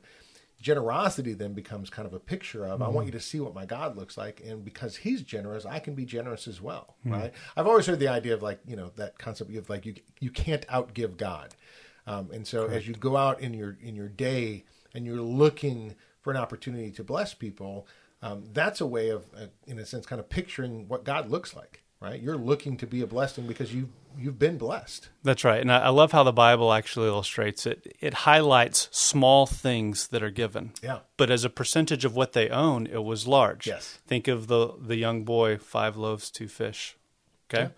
generosity 0.62 1.34
then 1.34 1.54
becomes 1.54 1.90
kind 1.90 2.06
of 2.08 2.14
a 2.14 2.20
picture 2.20 2.66
of 2.66 2.82
I 2.82 2.88
want 2.88 3.08
you 3.08 3.12
to 3.14 3.20
see 3.20 3.40
what 3.40 3.56
my 3.56 3.66
God 3.66 3.98
looks 3.98 4.18
like, 4.18 4.42
and 4.46 4.64
because 4.64 4.96
He's 4.98 5.24
generous, 5.24 5.66
I 5.66 5.80
can 5.80 5.96
be 5.96 6.06
generous 6.06 6.48
as 6.48 6.62
well, 6.62 6.96
right? 7.14 7.34
I've 7.58 7.68
always 7.68 7.88
heard 7.88 8.00
the 8.00 8.08
idea 8.10 8.34
of 8.34 8.44
like 8.44 8.60
you 8.68 8.76
know 8.76 8.92
that 8.96 9.18
concept 9.18 9.54
of 9.56 9.70
like 9.70 9.86
you 9.86 9.96
you 10.20 10.30
can't 10.30 10.66
outgive 10.68 11.18
God, 11.18 11.56
um, 12.08 12.30
and 12.32 12.46
so 12.48 12.68
as 12.68 12.88
you 12.88 12.94
go 12.94 13.18
out 13.18 13.42
in 13.42 13.54
your 13.54 13.78
in 13.82 13.96
your 13.96 14.10
day 14.10 14.64
and 14.94 15.06
you're 15.06 15.22
looking 15.22 15.96
for 16.22 16.32
an 16.32 16.38
opportunity 16.38 16.92
to 16.92 17.04
bless 17.04 17.34
people, 17.34 17.88
um, 18.22 18.44
that's 18.54 18.82
a 18.82 18.86
way 18.86 19.10
of 19.10 19.26
uh, 19.36 19.48
in 19.66 19.80
a 19.80 19.86
sense 19.86 20.06
kind 20.06 20.20
of 20.20 20.30
picturing 20.30 20.88
what 20.88 21.04
God 21.04 21.30
looks 21.30 21.56
like, 21.56 21.82
right? 22.00 22.22
You're 22.22 22.38
looking 22.38 22.78
to 22.78 22.88
be 22.88 23.02
a 23.02 23.08
blessing 23.08 23.48
because 23.48 23.74
you 23.74 23.90
you've 24.18 24.40
been 24.40 24.58
blessed. 24.58 25.10
That's 25.24 25.44
right. 25.44 25.62
And 25.62 25.72
I, 25.72 25.80
I 25.80 25.90
love 25.90 26.12
how 26.12 26.24
the 26.24 26.34
Bible 26.34 26.74
actually 26.74 27.08
illustrates 27.08 27.66
it. 27.66 27.96
It 28.00 28.14
highlights 28.14 28.90
small 28.92 29.46
things 29.46 30.08
that 30.08 30.24
are 30.24 30.32
given. 30.32 30.72
Yeah. 30.82 31.00
But 31.18 31.30
as 31.30 31.44
a 31.44 31.50
percentage 31.50 32.06
of 32.06 32.16
what 32.16 32.34
they 32.34 32.50
own, 32.50 32.88
it 32.88 33.04
was 33.04 33.28
large. 33.28 33.68
Yes. 33.68 34.00
Think 34.08 34.28
of 34.28 34.48
the 34.48 34.74
the 34.80 34.96
young 34.96 35.24
boy, 35.24 35.58
five 35.58 35.98
loaves, 35.98 36.32
two 36.32 36.48
fish. 36.48 36.98
Okay. 37.50 37.64
Yeah. 37.64 37.70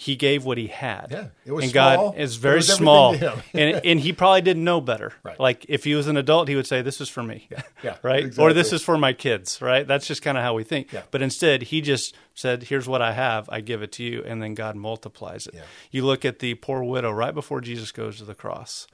He 0.00 0.14
gave 0.14 0.44
what 0.44 0.58
he 0.58 0.68
had. 0.68 1.08
Yeah. 1.10 1.26
It 1.44 1.50
was 1.50 1.64
and 1.64 1.72
small, 1.72 2.10
God 2.12 2.18
is 2.20 2.36
very 2.36 2.62
small. 2.62 3.14
and 3.52 3.80
and 3.84 3.98
he 3.98 4.12
probably 4.12 4.42
didn't 4.42 4.62
know 4.62 4.80
better. 4.80 5.12
Right. 5.24 5.40
Like 5.40 5.66
if 5.68 5.82
he 5.82 5.96
was 5.96 6.06
an 6.06 6.16
adult, 6.16 6.46
he 6.46 6.54
would 6.54 6.68
say, 6.68 6.82
This 6.82 7.00
is 7.00 7.08
for 7.08 7.20
me. 7.22 7.48
Yeah. 7.50 7.62
Yeah. 7.82 7.96
right? 8.04 8.38
Or 8.38 8.52
this 8.52 8.72
is 8.72 8.80
for 8.80 8.96
my 8.96 9.12
kids, 9.12 9.60
right? 9.60 9.84
That's 9.84 10.06
just 10.06 10.22
kind 10.22 10.38
of 10.38 10.44
how 10.44 10.54
we 10.54 10.62
think. 10.62 10.92
Yeah. 10.92 11.02
But 11.10 11.20
instead, 11.22 11.62
he 11.62 11.80
just 11.80 12.14
said, 12.34 12.62
Here's 12.62 12.86
what 12.88 13.02
I 13.02 13.10
have, 13.12 13.48
I 13.50 13.60
give 13.60 13.82
it 13.82 13.90
to 13.92 14.04
you, 14.04 14.22
and 14.24 14.40
then 14.40 14.54
God 14.54 14.76
multiplies 14.76 15.48
it. 15.48 15.54
Yeah. 15.54 15.62
You 15.90 16.06
look 16.06 16.24
at 16.24 16.38
the 16.38 16.54
poor 16.54 16.84
widow 16.84 17.10
right 17.10 17.34
before 17.34 17.60
Jesus 17.60 17.90
goes 17.90 18.18
to 18.18 18.24
the 18.24 18.36
cross. 18.36 18.86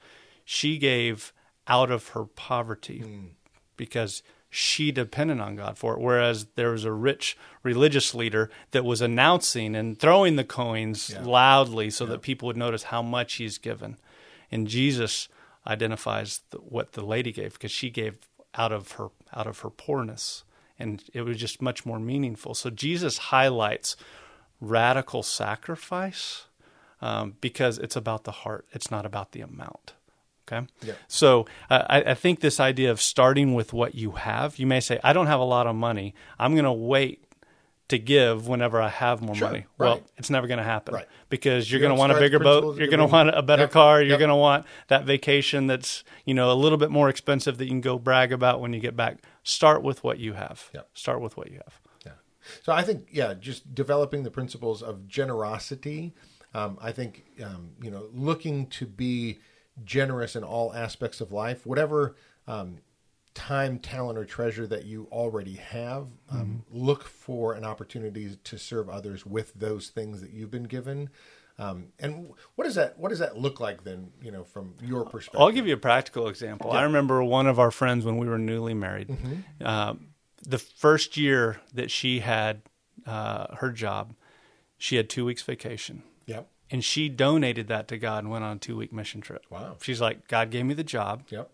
She 0.43 0.79
gave 0.79 1.33
out 1.67 1.91
of 1.91 2.07
her 2.09 2.25
poverty 2.25 3.01
Hmm. 3.01 3.25
because 3.77 4.23
she 4.49 4.91
depended 4.91 5.39
on 5.39 5.55
God 5.55 5.77
for 5.77 5.93
it. 5.93 5.99
Whereas 5.99 6.45
there 6.55 6.71
was 6.71 6.85
a 6.85 6.91
rich 6.91 7.37
religious 7.63 8.13
leader 8.15 8.49
that 8.71 8.85
was 8.85 9.01
announcing 9.01 9.75
and 9.75 9.99
throwing 9.99 10.35
the 10.37 10.43
coins 10.43 11.09
Yeah. 11.09 11.23
loudly 11.23 11.89
so 11.89 12.05
that 12.05 12.21
people 12.21 12.47
would 12.47 12.57
notice 12.57 12.83
how 12.83 13.01
much 13.01 13.33
he's 13.33 13.57
given. 13.57 13.97
And 14.51 14.67
Jesus 14.67 15.27
identifies 15.67 16.41
the, 16.51 16.57
what 16.59 16.93
the 16.93 17.03
lady 17.03 17.31
gave 17.31 17.53
because 17.53 17.71
she 17.71 17.89
gave 17.89 18.17
out 18.53 18.71
of 18.71 18.93
her 18.93 19.09
out 19.33 19.47
of 19.47 19.59
her 19.59 19.69
poorness, 19.69 20.43
and 20.79 21.03
it 21.13 21.23
was 21.23 21.35
just 21.37 21.61
much 21.61 21.85
more 21.85 21.99
meaningful. 21.99 22.53
So 22.53 22.69
Jesus 22.69 23.17
highlights 23.17 23.97
radical 24.61 25.23
sacrifice 25.23 26.45
um, 27.01 27.35
because 27.41 27.77
it's 27.77 27.95
about 27.97 28.23
the 28.23 28.31
heart. 28.31 28.65
It's 28.71 28.89
not 28.89 29.05
about 29.05 29.31
the 29.33 29.41
amount. 29.41 29.93
Okay. 30.51 30.67
Yeah. 30.83 30.93
So 31.07 31.47
uh, 31.69 31.83
I, 31.89 32.01
I 32.11 32.13
think 32.13 32.39
this 32.41 32.59
idea 32.59 32.91
of 32.91 33.01
starting 33.01 33.53
with 33.55 33.73
what 33.73 33.95
you 33.95 34.11
have, 34.11 34.59
you 34.59 34.67
may 34.67 34.79
say, 34.79 34.99
I 35.03 35.11
don't 35.13 35.27
have 35.27 35.39
a 35.39 35.43
lot 35.45 35.65
of 35.67 35.75
money. 35.75 36.13
I'm 36.37 36.53
going 36.53 36.65
to 36.65 36.71
wait 36.73 37.23
to 37.87 37.99
give 37.99 38.47
whenever 38.47 38.81
I 38.81 38.89
have 38.89 39.21
more 39.21 39.35
Sure, 39.35 39.47
money. 39.47 39.65
right. 39.77 39.87
Well, 39.87 40.01
it's 40.17 40.29
never 40.31 40.47
going 40.47 40.57
to 40.57 40.63
happen 40.63 40.95
Right. 40.95 41.07
because 41.29 41.71
you're 41.71 41.79
You 41.79 41.87
going 41.87 41.95
to 41.95 41.99
want 41.99 42.11
a 42.11 42.19
bigger 42.19 42.39
boat. 42.39 42.77
You're 42.77 42.87
going 42.87 42.99
to 42.99 43.05
want 43.05 43.29
a 43.35 43.43
better 43.43 43.63
Yep, 43.63 43.71
car. 43.71 44.01
You're 44.01 44.11
yep. 44.11 44.19
going 44.19 44.29
to 44.29 44.35
want 44.35 44.65
that 44.87 45.05
vacation 45.05 45.67
that's 45.67 46.03
you 46.25 46.33
know 46.33 46.51
a 46.51 46.53
little 46.55 46.79
bit 46.79 46.89
more 46.89 47.09
expensive 47.09 47.57
that 47.59 47.65
you 47.65 47.69
can 47.71 47.81
go 47.81 47.99
brag 47.99 48.31
about 48.31 48.59
when 48.59 48.73
you 48.73 48.79
get 48.79 48.95
back. 48.95 49.19
Start 49.43 49.83
with 49.83 50.03
what 50.03 50.17
you 50.19 50.33
have. 50.33 50.69
Yep. 50.73 50.89
Start 50.95 51.21
with 51.21 51.37
what 51.37 51.51
you 51.51 51.57
have. 51.63 51.79
Yeah. 52.05 52.11
So 52.63 52.71
I 52.73 52.81
think, 52.81 53.07
yeah, 53.11 53.35
just 53.35 53.75
developing 53.75 54.23
the 54.23 54.31
principles 54.31 54.81
of 54.81 55.07
generosity. 55.07 56.13
Um, 56.55 56.77
I 56.81 56.91
think, 56.91 57.25
um, 57.43 57.71
you 57.83 57.91
know, 57.91 58.07
looking 58.13 58.65
to 58.67 58.85
be 58.87 59.39
generous 59.83 60.35
in 60.35 60.43
all 60.43 60.73
aspects 60.73 61.21
of 61.21 61.31
life, 61.31 61.65
whatever 61.65 62.15
um, 62.47 62.77
time, 63.33 63.79
talent, 63.79 64.17
or 64.17 64.25
treasure 64.25 64.65
that 64.67 64.85
you 64.85 65.07
already 65.11 65.55
have, 65.55 66.07
um, 66.31 66.63
look 66.69 67.03
for 67.03 67.53
an 67.53 67.65
opportunity 67.65 68.37
to 68.43 68.57
serve 68.57 68.89
others 68.89 69.25
with 69.25 69.53
those 69.53 69.89
things 69.89 70.21
that 70.21 70.31
you've 70.31 70.51
been 70.51 70.63
given. 70.63 71.09
Um, 71.57 71.87
and 71.99 72.31
what 72.55 72.65
does 72.65 72.75
that 72.75 72.97
what 72.99 73.09
does 73.09 73.19
that 73.19 73.37
look 73.37 73.59
like 73.59 73.83
then? 73.83 74.11
You 74.21 74.31
know, 74.31 74.43
from 74.43 74.75
your 74.81 75.05
perspective. 75.05 75.39
I'll 75.39 75.51
give 75.51 75.67
you 75.67 75.73
a 75.73 75.77
practical 75.77 76.27
example. 76.27 76.71
I 76.71 76.83
remember 76.83 77.23
one 77.23 77.47
of 77.47 77.59
our 77.59 77.71
friends 77.71 78.03
when 78.05 78.17
we 78.17 78.27
were 78.27 78.37
newly 78.37 78.73
married. 78.73 79.09
Mm-hmm. 79.09 79.65
Um, 79.65 80.07
the 80.45 80.57
first 80.57 81.15
year 81.15 81.61
that 81.73 81.91
she 81.91 82.19
had 82.19 82.61
uh, 83.05 83.55
her 83.55 83.71
job, 83.71 84.15
she 84.77 84.97
had 84.97 85.09
two 85.09 85.23
weeks 85.23 85.41
vacation. 85.41 86.03
Yep. 86.25 86.49
And 86.71 86.83
she 86.83 87.09
donated 87.09 87.67
that 87.67 87.87
to 87.89 87.97
God 87.97 88.23
and 88.23 88.31
went 88.31 88.43
on 88.43 88.57
a 88.57 88.59
two 88.59 88.75
week 88.75 88.91
mission 88.91 89.21
trip. 89.21 89.45
Wow. 89.49 89.77
She's 89.81 90.01
like, 90.01 90.27
God 90.27 90.49
gave 90.51 90.65
me 90.65 90.73
the 90.73 90.83
job. 90.83 91.23
Yep. 91.29 91.49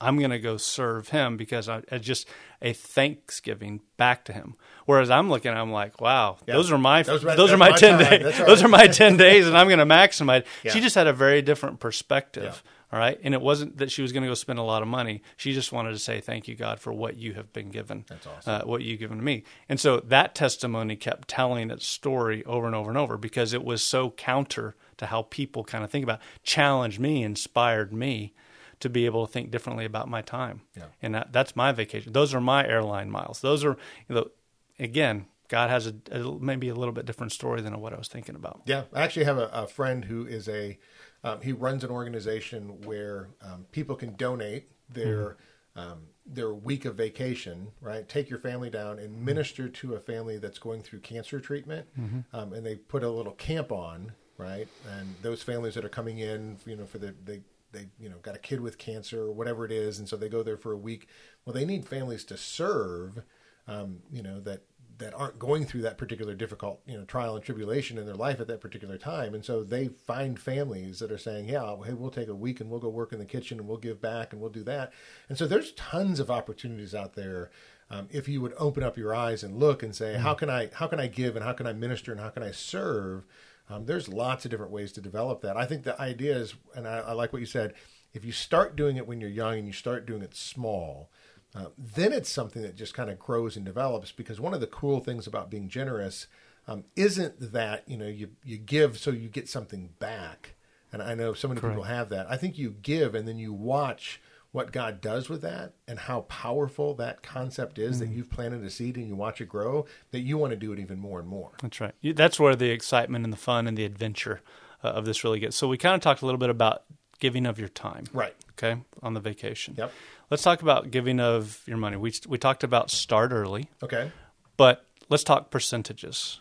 I'm 0.00 0.18
going 0.18 0.30
to 0.30 0.38
go 0.38 0.56
serve 0.56 1.08
him 1.08 1.36
because 1.36 1.68
I, 1.68 1.82
it's 1.90 2.06
just 2.06 2.28
a 2.62 2.72
thanksgiving 2.72 3.80
back 3.96 4.24
to 4.26 4.32
him. 4.32 4.54
Whereas 4.86 5.10
I'm 5.10 5.28
looking, 5.28 5.52
I'm 5.52 5.72
like, 5.72 6.00
wow, 6.00 6.38
Yeah. 6.46 6.54
those 6.54 6.70
are 6.70 6.78
my 6.78 7.02
Those 7.02 7.22
those, 7.22 7.52
are 7.52 7.56
my- 7.56 7.70
my 7.70 7.76
ten 7.76 7.98
time. 7.98 8.10
days. 8.10 8.22
That's 8.22 8.38
Those 8.38 8.62
right. 8.62 8.64
are 8.66 8.68
my 8.68 8.86
ten 8.86 9.16
days, 9.16 9.46
and 9.46 9.56
I'm 9.56 9.66
going 9.68 9.78
to 9.80 9.86
maximize. 9.86 10.44
Yeah. 10.62 10.72
She 10.72 10.80
just 10.80 10.94
had 10.94 11.06
a 11.06 11.12
very 11.12 11.42
different 11.42 11.80
perspective. 11.80 12.62
Yeah. 12.64 12.70
All 12.90 12.98
right, 12.98 13.20
and 13.22 13.34
it 13.34 13.42
wasn't 13.42 13.76
that 13.78 13.90
she 13.90 14.00
was 14.00 14.12
going 14.12 14.22
to 14.22 14.28
go 14.30 14.34
spend 14.34 14.58
a 14.58 14.62
lot 14.62 14.80
of 14.80 14.88
money. 14.88 15.20
She 15.36 15.52
just 15.52 15.72
wanted 15.72 15.90
to 15.92 15.98
say 15.98 16.22
thank 16.22 16.48
you, 16.48 16.54
God, 16.54 16.80
for 16.80 16.90
what 16.90 17.18
you 17.18 17.34
have 17.34 17.52
been 17.52 17.68
given. 17.68 18.06
That's 18.08 18.26
awesome. 18.26 18.62
Uh, 18.62 18.64
what 18.64 18.80
you've 18.80 18.98
given 18.98 19.18
to 19.18 19.22
me, 19.22 19.42
and 19.68 19.78
so 19.78 20.00
that 20.00 20.34
testimony 20.34 20.96
kept 20.96 21.28
telling 21.28 21.70
its 21.70 21.86
story 21.86 22.42
over 22.46 22.66
and 22.66 22.74
over 22.74 22.88
and 22.88 22.96
over 22.96 23.18
because 23.18 23.52
it 23.52 23.62
was 23.62 23.82
so 23.82 24.10
counter 24.12 24.74
to 24.96 25.06
how 25.06 25.22
people 25.22 25.64
kind 25.64 25.84
of 25.84 25.90
think 25.90 26.02
about. 26.02 26.20
Challenged 26.44 26.98
me, 26.98 27.22
inspired 27.22 27.92
me 27.92 28.32
to 28.80 28.88
be 28.88 29.06
able 29.06 29.26
to 29.26 29.32
think 29.32 29.50
differently 29.50 29.84
about 29.84 30.08
my 30.08 30.22
time. 30.22 30.62
Yeah. 30.76 30.84
And 31.02 31.14
that, 31.14 31.32
that's 31.32 31.56
my 31.56 31.72
vacation. 31.72 32.12
Those 32.12 32.34
are 32.34 32.40
my 32.40 32.66
airline 32.66 33.10
miles. 33.10 33.40
Those 33.40 33.64
are, 33.64 33.76
you 34.08 34.14
know, 34.14 34.30
again, 34.78 35.26
God 35.48 35.70
has 35.70 35.86
a, 35.86 35.94
a 36.10 36.38
maybe 36.38 36.68
a 36.68 36.74
little 36.74 36.92
bit 36.92 37.06
different 37.06 37.32
story 37.32 37.60
than 37.60 37.78
what 37.80 37.92
I 37.92 37.96
was 37.96 38.08
thinking 38.08 38.34
about. 38.34 38.62
Yeah, 38.66 38.84
I 38.92 39.02
actually 39.02 39.24
have 39.24 39.38
a, 39.38 39.48
a 39.52 39.66
friend 39.66 40.04
who 40.04 40.26
is 40.26 40.48
a 40.48 40.78
um, 41.24 41.40
he 41.40 41.52
runs 41.52 41.82
an 41.82 41.90
organization 41.90 42.80
where 42.82 43.30
um, 43.42 43.66
people 43.72 43.96
can 43.96 44.14
donate 44.14 44.68
their 44.88 45.36
um, 45.74 46.08
their 46.26 46.52
week 46.52 46.84
of 46.84 46.96
vacation, 46.96 47.68
right? 47.80 48.06
Take 48.08 48.28
your 48.28 48.38
family 48.38 48.68
down 48.68 48.98
and 48.98 49.24
minister 49.24 49.68
to 49.68 49.94
a 49.94 50.00
family 50.00 50.38
that's 50.38 50.58
going 50.58 50.82
through 50.82 51.00
cancer 51.00 51.40
treatment, 51.40 51.86
um, 52.32 52.52
and 52.52 52.64
they 52.64 52.76
put 52.76 53.02
a 53.02 53.08
little 53.08 53.32
camp 53.32 53.72
on, 53.72 54.12
right? 54.36 54.68
And 54.98 55.14
those 55.22 55.42
families 55.42 55.74
that 55.74 55.84
are 55.84 55.88
coming 55.88 56.18
in, 56.18 56.58
you 56.66 56.76
know, 56.76 56.84
for 56.84 56.98
the 56.98 57.14
they 57.24 57.40
they 57.72 57.88
you 57.98 58.08
know 58.08 58.16
got 58.18 58.36
a 58.36 58.38
kid 58.38 58.60
with 58.60 58.78
cancer 58.78 59.22
or 59.22 59.32
whatever 59.32 59.64
it 59.64 59.72
is, 59.72 59.98
and 59.98 60.08
so 60.08 60.16
they 60.16 60.28
go 60.28 60.42
there 60.42 60.56
for 60.56 60.72
a 60.72 60.78
week. 60.78 61.08
Well, 61.44 61.54
they 61.54 61.64
need 61.64 61.86
families 61.86 62.24
to 62.24 62.36
serve, 62.36 63.22
um, 63.66 64.00
you 64.12 64.22
know, 64.22 64.40
that 64.40 64.62
that 64.98 65.14
aren't 65.14 65.38
going 65.38 65.64
through 65.64 65.82
that 65.82 65.96
particular 65.96 66.34
difficult 66.34 66.80
you 66.86 66.96
know 66.96 67.04
trial 67.04 67.36
and 67.36 67.44
tribulation 67.44 67.98
in 67.98 68.06
their 68.06 68.14
life 68.14 68.40
at 68.40 68.48
that 68.48 68.60
particular 68.60 68.98
time. 68.98 69.34
And 69.34 69.44
so 69.44 69.62
they 69.62 69.88
find 69.88 70.38
families 70.38 70.98
that 70.98 71.12
are 71.12 71.18
saying 71.18 71.48
yeah 71.48 71.76
hey 71.84 71.92
we'll 71.92 72.10
take 72.10 72.28
a 72.28 72.34
week 72.34 72.60
and 72.60 72.68
we'll 72.68 72.80
go 72.80 72.88
work 72.88 73.12
in 73.12 73.18
the 73.18 73.24
kitchen 73.24 73.58
and 73.58 73.68
we'll 73.68 73.78
give 73.78 74.00
back 74.00 74.32
and 74.32 74.40
we'll 74.40 74.50
do 74.50 74.64
that. 74.64 74.92
And 75.28 75.38
so 75.38 75.46
there's 75.46 75.72
tons 75.72 76.20
of 76.20 76.30
opportunities 76.30 76.94
out 76.94 77.14
there 77.14 77.50
um, 77.90 78.08
if 78.10 78.28
you 78.28 78.40
would 78.40 78.54
open 78.58 78.82
up 78.82 78.98
your 78.98 79.14
eyes 79.14 79.42
and 79.42 79.58
look 79.58 79.82
and 79.82 79.94
say 79.94 80.14
how 80.14 80.34
can 80.34 80.50
i 80.50 80.70
how 80.74 80.86
can 80.86 81.00
i 81.00 81.06
give 81.06 81.36
and 81.36 81.44
how 81.44 81.52
can 81.52 81.66
i 81.66 81.72
minister 81.72 82.12
and 82.12 82.20
how 82.20 82.28
can 82.28 82.42
i 82.42 82.50
serve 82.50 83.24
um, 83.70 83.86
there's 83.86 84.08
lots 84.08 84.44
of 84.44 84.50
different 84.50 84.72
ways 84.72 84.92
to 84.92 85.00
develop 85.00 85.42
that. 85.42 85.56
I 85.56 85.66
think 85.66 85.84
the 85.84 86.00
idea 86.00 86.36
is 86.36 86.54
and 86.74 86.86
I, 86.86 86.98
I 86.98 87.12
like 87.12 87.32
what 87.32 87.40
you 87.40 87.46
said 87.46 87.74
if 88.14 88.24
you 88.24 88.32
start 88.32 88.76
doing 88.76 88.96
it 88.96 89.06
when 89.06 89.20
you're 89.20 89.30
young 89.30 89.58
and 89.58 89.66
you 89.66 89.72
start 89.72 90.06
doing 90.06 90.22
it 90.22 90.34
small 90.34 91.10
uh, 91.54 91.66
then 91.78 92.12
it's 92.12 92.28
something 92.28 92.62
that 92.62 92.76
just 92.76 92.94
kind 92.94 93.10
of 93.10 93.18
grows 93.18 93.56
and 93.56 93.64
develops 93.64 94.12
because 94.12 94.40
one 94.40 94.52
of 94.52 94.60
the 94.60 94.66
cool 94.66 95.00
things 95.00 95.26
about 95.26 95.50
being 95.50 95.68
generous 95.68 96.26
um, 96.66 96.84
isn't 96.94 97.52
that 97.52 97.88
you 97.88 97.96
know 97.96 98.06
you 98.06 98.30
you 98.44 98.58
give 98.58 98.98
so 98.98 99.10
you 99.10 99.28
get 99.28 99.48
something 99.48 99.90
back. 99.98 100.54
And 100.90 101.02
i 101.02 101.14
know 101.14 101.34
so 101.34 101.48
many 101.48 101.60
people 101.60 101.82
have 101.82 102.08
that. 102.10 102.30
I 102.30 102.36
think 102.38 102.56
you 102.56 102.70
give 102.70 103.14
and 103.14 103.28
then 103.28 103.38
you 103.38 103.52
watch 103.52 104.20
what 104.52 104.72
god 104.72 105.00
does 105.00 105.28
with 105.28 105.42
that 105.42 105.74
and 105.86 105.98
how 105.98 106.22
powerful 106.22 106.94
that 106.94 107.22
concept 107.22 107.78
is 107.78 107.98
that 107.98 108.08
you've 108.08 108.30
planted 108.30 108.64
a 108.64 108.70
seed 108.70 108.96
and 108.96 109.06
you 109.06 109.14
watch 109.14 109.40
it 109.40 109.48
grow 109.48 109.84
that 110.10 110.20
you 110.20 110.38
want 110.38 110.50
to 110.50 110.56
do 110.56 110.72
it 110.72 110.78
even 110.78 110.98
more 110.98 111.18
and 111.20 111.28
more 111.28 111.52
That's 111.62 111.80
right. 111.80 111.94
That's 112.02 112.40
where 112.40 112.56
the 112.56 112.70
excitement 112.70 113.24
and 113.24 113.32
the 113.32 113.38
fun 113.38 113.66
and 113.66 113.76
the 113.76 113.84
adventure 113.84 114.40
uh, 114.82 114.88
of 114.88 115.04
this 115.04 115.24
really 115.24 115.40
gets. 115.40 115.56
So 115.56 115.68
we 115.68 115.76
kind 115.76 115.94
of 115.94 116.00
talked 116.00 116.22
a 116.22 116.24
little 116.24 116.38
bit 116.38 116.50
about 116.50 116.84
giving 117.18 117.46
of 117.46 117.58
your 117.58 117.68
time. 117.68 118.04
right 118.12 118.34
Okay, 118.52 118.80
on 119.02 119.14
the 119.14 119.20
vacation. 119.20 119.74
Yep. 119.78 119.92
Let's 120.30 120.42
talk 120.42 120.62
about 120.62 120.90
giving 120.90 121.20
of 121.20 121.62
your 121.66 121.76
money. 121.76 121.96
We 121.96 122.12
we 122.26 122.38
talked 122.38 122.64
about 122.64 122.90
start 122.90 123.32
early. 123.32 123.68
okay 123.82 124.10
But 124.56 124.84
let's 125.08 125.24
talk 125.24 125.50
percentages. 125.50 126.40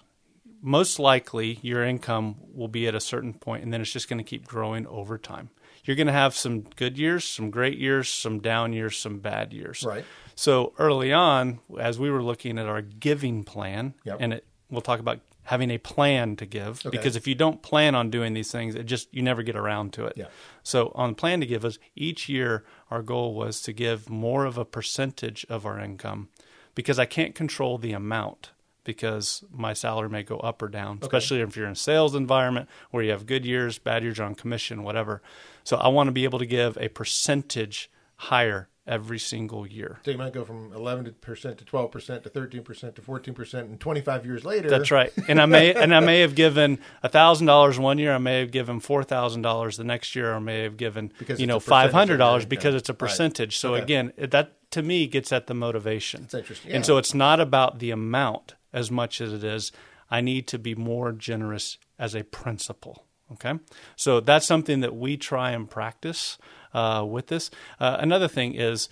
Most 0.61 0.97
likely, 0.97 1.59
your 1.61 1.83
income 1.83 2.35
will 2.53 2.67
be 2.67 2.87
at 2.87 2.95
a 2.95 2.99
certain 2.99 3.33
point, 3.33 3.63
and 3.63 3.71
then 3.71 3.81
it's 3.81 3.91
just 3.91 4.09
going 4.09 4.17
to 4.17 4.23
keep 4.23 4.47
growing 4.47 4.87
over 4.87 5.17
time. 5.19 5.49
You're 5.87 5.95
going 5.95 6.07
to 6.07 6.13
have 6.13 6.35
some 6.35 6.61
good 6.75 6.97
years, 6.97 7.23
some 7.25 7.49
great 7.49 7.77
years, 7.77 8.09
some 8.09 8.39
down 8.39 8.73
years, 8.73 8.97
some 8.97 9.19
bad 9.19 9.53
years. 9.53 9.83
Right. 9.87 10.03
So 10.35 10.73
early 10.77 11.13
on, 11.13 11.59
as 11.79 11.97
we 11.97 12.11
were 12.11 12.21
looking 12.21 12.59
at 12.59 12.65
our 12.67 12.81
giving 12.81 13.43
plan, 13.43 13.93
Yep. 14.03 14.17
and 14.19 14.33
it, 14.33 14.45
we'll 14.69 14.81
talk 14.81 14.99
about 14.99 15.19
having 15.43 15.71
a 15.71 15.77
plan 15.77 16.35
to 16.35 16.45
give, 16.45 16.85
Okay. 16.85 16.89
because 16.97 17.15
if 17.15 17.25
you 17.25 17.33
don't 17.33 17.61
plan 17.61 17.95
on 17.95 18.09
doing 18.09 18.33
these 18.33 18.51
things, 18.51 18.75
it 18.75 18.85
just 18.85 19.07
you 19.13 19.21
never 19.21 19.41
get 19.43 19.55
around 19.55 19.93
to 19.93 20.05
it. 20.05 20.13
Yeah. 20.17 20.25
So 20.61 20.91
on 20.93 21.15
plan 21.15 21.39
to 21.39 21.45
give 21.45 21.63
us 21.63 21.79
each 21.95 22.27
year, 22.27 22.65
our 22.91 23.01
goal 23.01 23.33
was 23.33 23.61
to 23.61 23.71
give 23.71 24.09
more 24.09 24.43
of 24.43 24.57
a 24.57 24.65
percentage 24.65 25.45
of 25.49 25.65
our 25.65 25.79
income, 25.79 26.27
because 26.75 26.99
I 26.99 27.05
can't 27.05 27.33
control 27.33 27.77
the 27.77 27.93
amount 27.93 28.51
because 28.87 29.43
my 29.51 29.73
salary 29.73 30.09
may 30.09 30.23
go 30.23 30.37
up 30.37 30.61
or 30.63 30.67
down, 30.69 30.97
especially 31.03 31.41
if 31.41 31.55
you're 31.55 31.67
in 31.67 31.73
a 31.73 31.75
sales 31.75 32.15
environment 32.15 32.67
where 32.89 33.03
you 33.03 33.11
have 33.11 33.27
good 33.27 33.45
years, 33.45 33.77
bad 33.77 34.01
years 34.01 34.19
on 34.19 34.33
commission, 34.33 34.81
whatever. 34.81 35.21
So 35.63 35.77
I 35.77 35.89
want 35.89 36.07
to 36.07 36.11
be 36.11 36.23
able 36.23 36.39
to 36.39 36.45
give 36.47 36.75
a 36.77 36.87
percentage 36.87 37.91
higher 38.15 38.69
every 38.87 39.19
single 39.19 39.67
year. 39.67 39.99
so 40.05 40.11
you 40.11 40.17
might 40.17 40.31
go 40.31 40.45
from 40.45 40.71
11% 40.71 41.13
to 41.13 41.65
12% 41.65 42.23
to 42.23 42.29
13% 42.29 42.95
to 42.95 43.01
14% 43.01 43.53
and 43.59 43.79
25 43.81 44.25
years 44.25 44.45
later 44.45 44.69
That's 44.69 44.91
right. 44.91 45.11
And 45.27 45.41
I 45.41 45.45
may 45.45 45.73
and 45.83 45.93
I 45.93 45.99
may 45.99 46.21
have 46.21 46.35
given 46.35 46.79
thousand 47.03 47.47
dollars 47.47 47.77
one 47.77 47.97
year. 47.97 48.13
I 48.13 48.17
may 48.17 48.39
have 48.39 48.49
given 48.51 48.79
four 48.79 49.03
thousand 49.03 49.41
dollars 49.41 49.75
the 49.75 49.83
next 49.83 50.15
year. 50.15 50.33
I 50.33 50.39
may 50.39 50.63
have 50.63 50.77
given 50.77 51.11
Because 51.19 51.41
you 51.41 51.47
know 51.47 51.59
$500 51.59 52.47
because 52.47 52.75
it's 52.75 52.87
a 52.87 52.93
Right. 52.93 52.99
percentage. 52.99 53.57
So 53.57 53.73
Okay. 53.73 53.83
again, 53.83 54.13
that 54.17 54.53
to 54.71 54.81
me 54.81 55.05
gets 55.07 55.33
at 55.33 55.47
the 55.47 55.53
motivation. 55.53 56.21
That's 56.21 56.35
interesting. 56.35 56.71
And 56.71 56.85
so 56.85 56.95
it's 56.97 57.13
not 57.13 57.41
about 57.41 57.79
the 57.79 57.91
amount 57.91 58.55
as 58.77 58.91
much 58.91 59.19
as 59.21 59.33
it 59.33 59.43
is. 59.43 59.71
I 60.09 60.21
need 60.21 60.47
to 60.47 60.59
be 60.59 60.75
more 60.75 61.11
generous 61.11 61.77
as 61.99 62.15
a 62.15 62.23
principle. 62.23 63.03
Okay, 63.33 63.59
so 63.97 64.21
that's 64.21 64.45
something 64.45 64.79
that 64.79 64.95
we 64.95 65.17
try 65.17 65.51
and 65.51 65.69
practice 65.69 66.37
uh, 66.73 67.05
with 67.05 67.27
this. 67.27 67.51
Uh, 67.77 67.97
another 67.99 68.29
thing 68.29 68.55
is 68.55 68.87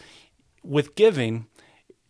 with 0.61 0.95
giving, 0.95 1.45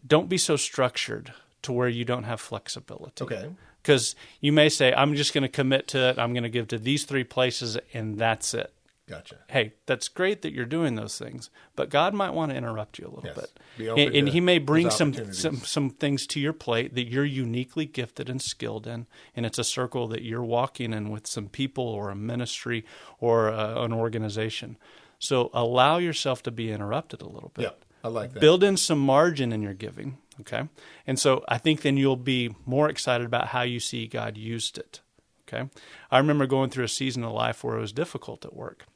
don't 0.08 0.27
be 0.27 0.38
so 0.38 0.55
structured 0.55 1.34
to 1.65 1.74
where 1.74 1.89
you 1.89 2.05
don't 2.05 2.24
have 2.24 2.39
flexibility 2.39 3.24
okay 3.24 3.50
because 3.82 4.15
you 4.39 4.53
may 4.53 4.70
say 4.70 4.94
i'm 4.94 5.15
just 5.15 5.34
going 5.34 5.41
to 5.41 5.50
commit 5.50 5.88
to 5.88 6.10
it 6.10 6.20
i'm 6.20 6.32
going 6.32 6.44
to 6.44 6.50
give 6.50 6.67
to 6.67 6.77
these 6.77 7.05
three 7.05 7.24
places 7.24 7.75
and 7.91 8.20
that's 8.20 8.53
it 8.53 8.72
gotcha. 9.07 9.38
Hey 9.50 9.74
that's 9.85 10.07
great 10.07 10.41
that 10.41 10.53
you're 10.53 10.65
doing 10.65 10.95
those 10.95 11.17
things 11.17 11.50
but 11.75 11.89
god 11.89 12.13
might 12.13 12.31
want 12.31 12.51
to 12.51 12.57
interrupt 12.57 12.97
you 13.00 13.05
a 13.05 13.13
little 13.13 13.24
Yes. 13.25 13.35
bit. 13.77 13.89
And, 13.97 14.15
and 14.15 14.29
he 14.29 14.39
may 14.41 14.57
bring 14.57 14.89
some, 14.89 15.13
some 15.31 15.57
some 15.57 15.89
things 15.89 16.25
to 16.27 16.39
your 16.39 16.53
plate 16.53 16.95
that 16.95 17.07
you're 17.09 17.25
uniquely 17.25 17.85
gifted 17.85 18.29
and 18.29 18.41
skilled 18.41 18.88
in 18.88 19.05
and 19.35 19.45
it's 19.45 19.59
a 19.59 19.63
circle 19.63 20.07
that 20.07 20.24
you're 20.24 20.43
walking 20.43 20.93
in 20.93 21.09
with 21.09 21.27
some 21.27 21.47
people 21.50 21.83
or 21.88 22.09
a 22.09 22.15
ministry 22.15 22.85
or 23.19 23.50
uh, 23.50 23.83
an 23.83 23.93
organization. 23.93 24.77
So 25.19 25.50
allow 25.53 25.97
yourself 25.97 26.43
to 26.43 26.51
be 26.51 26.71
interrupted 26.71 27.21
a 27.21 27.27
little 27.29 27.51
bit. 27.53 27.63
Yeah 27.63 27.69
i 28.03 28.07
like 28.07 28.33
that. 28.33 28.39
Build 28.39 28.63
in 28.63 28.77
some 28.77 29.00
margin 29.00 29.51
in 29.51 29.62
your 29.62 29.74
giving 29.74 30.17
okay? 30.41 30.63
And 31.07 31.17
so 31.19 31.43
i 31.47 31.57
think 31.57 31.81
then 31.81 31.97
you'll 31.97 32.15
be 32.17 32.55
more 32.65 32.89
excited 32.89 33.25
about 33.25 33.47
how 33.47 33.62
you 33.62 33.79
see 33.79 34.07
god 34.07 34.38
used 34.38 34.77
it 34.77 35.01
Okay. 35.47 35.69
I 36.09 36.17
remember 36.17 36.47
going 36.47 36.71
through 36.71 36.85
a 36.85 36.89
season 36.89 37.24
of 37.24 37.31
life 37.31 37.63
where 37.63 37.77
it 37.77 37.81
was 37.81 37.91
difficult 37.91 38.45
at 38.45 38.55
work. 38.55 38.88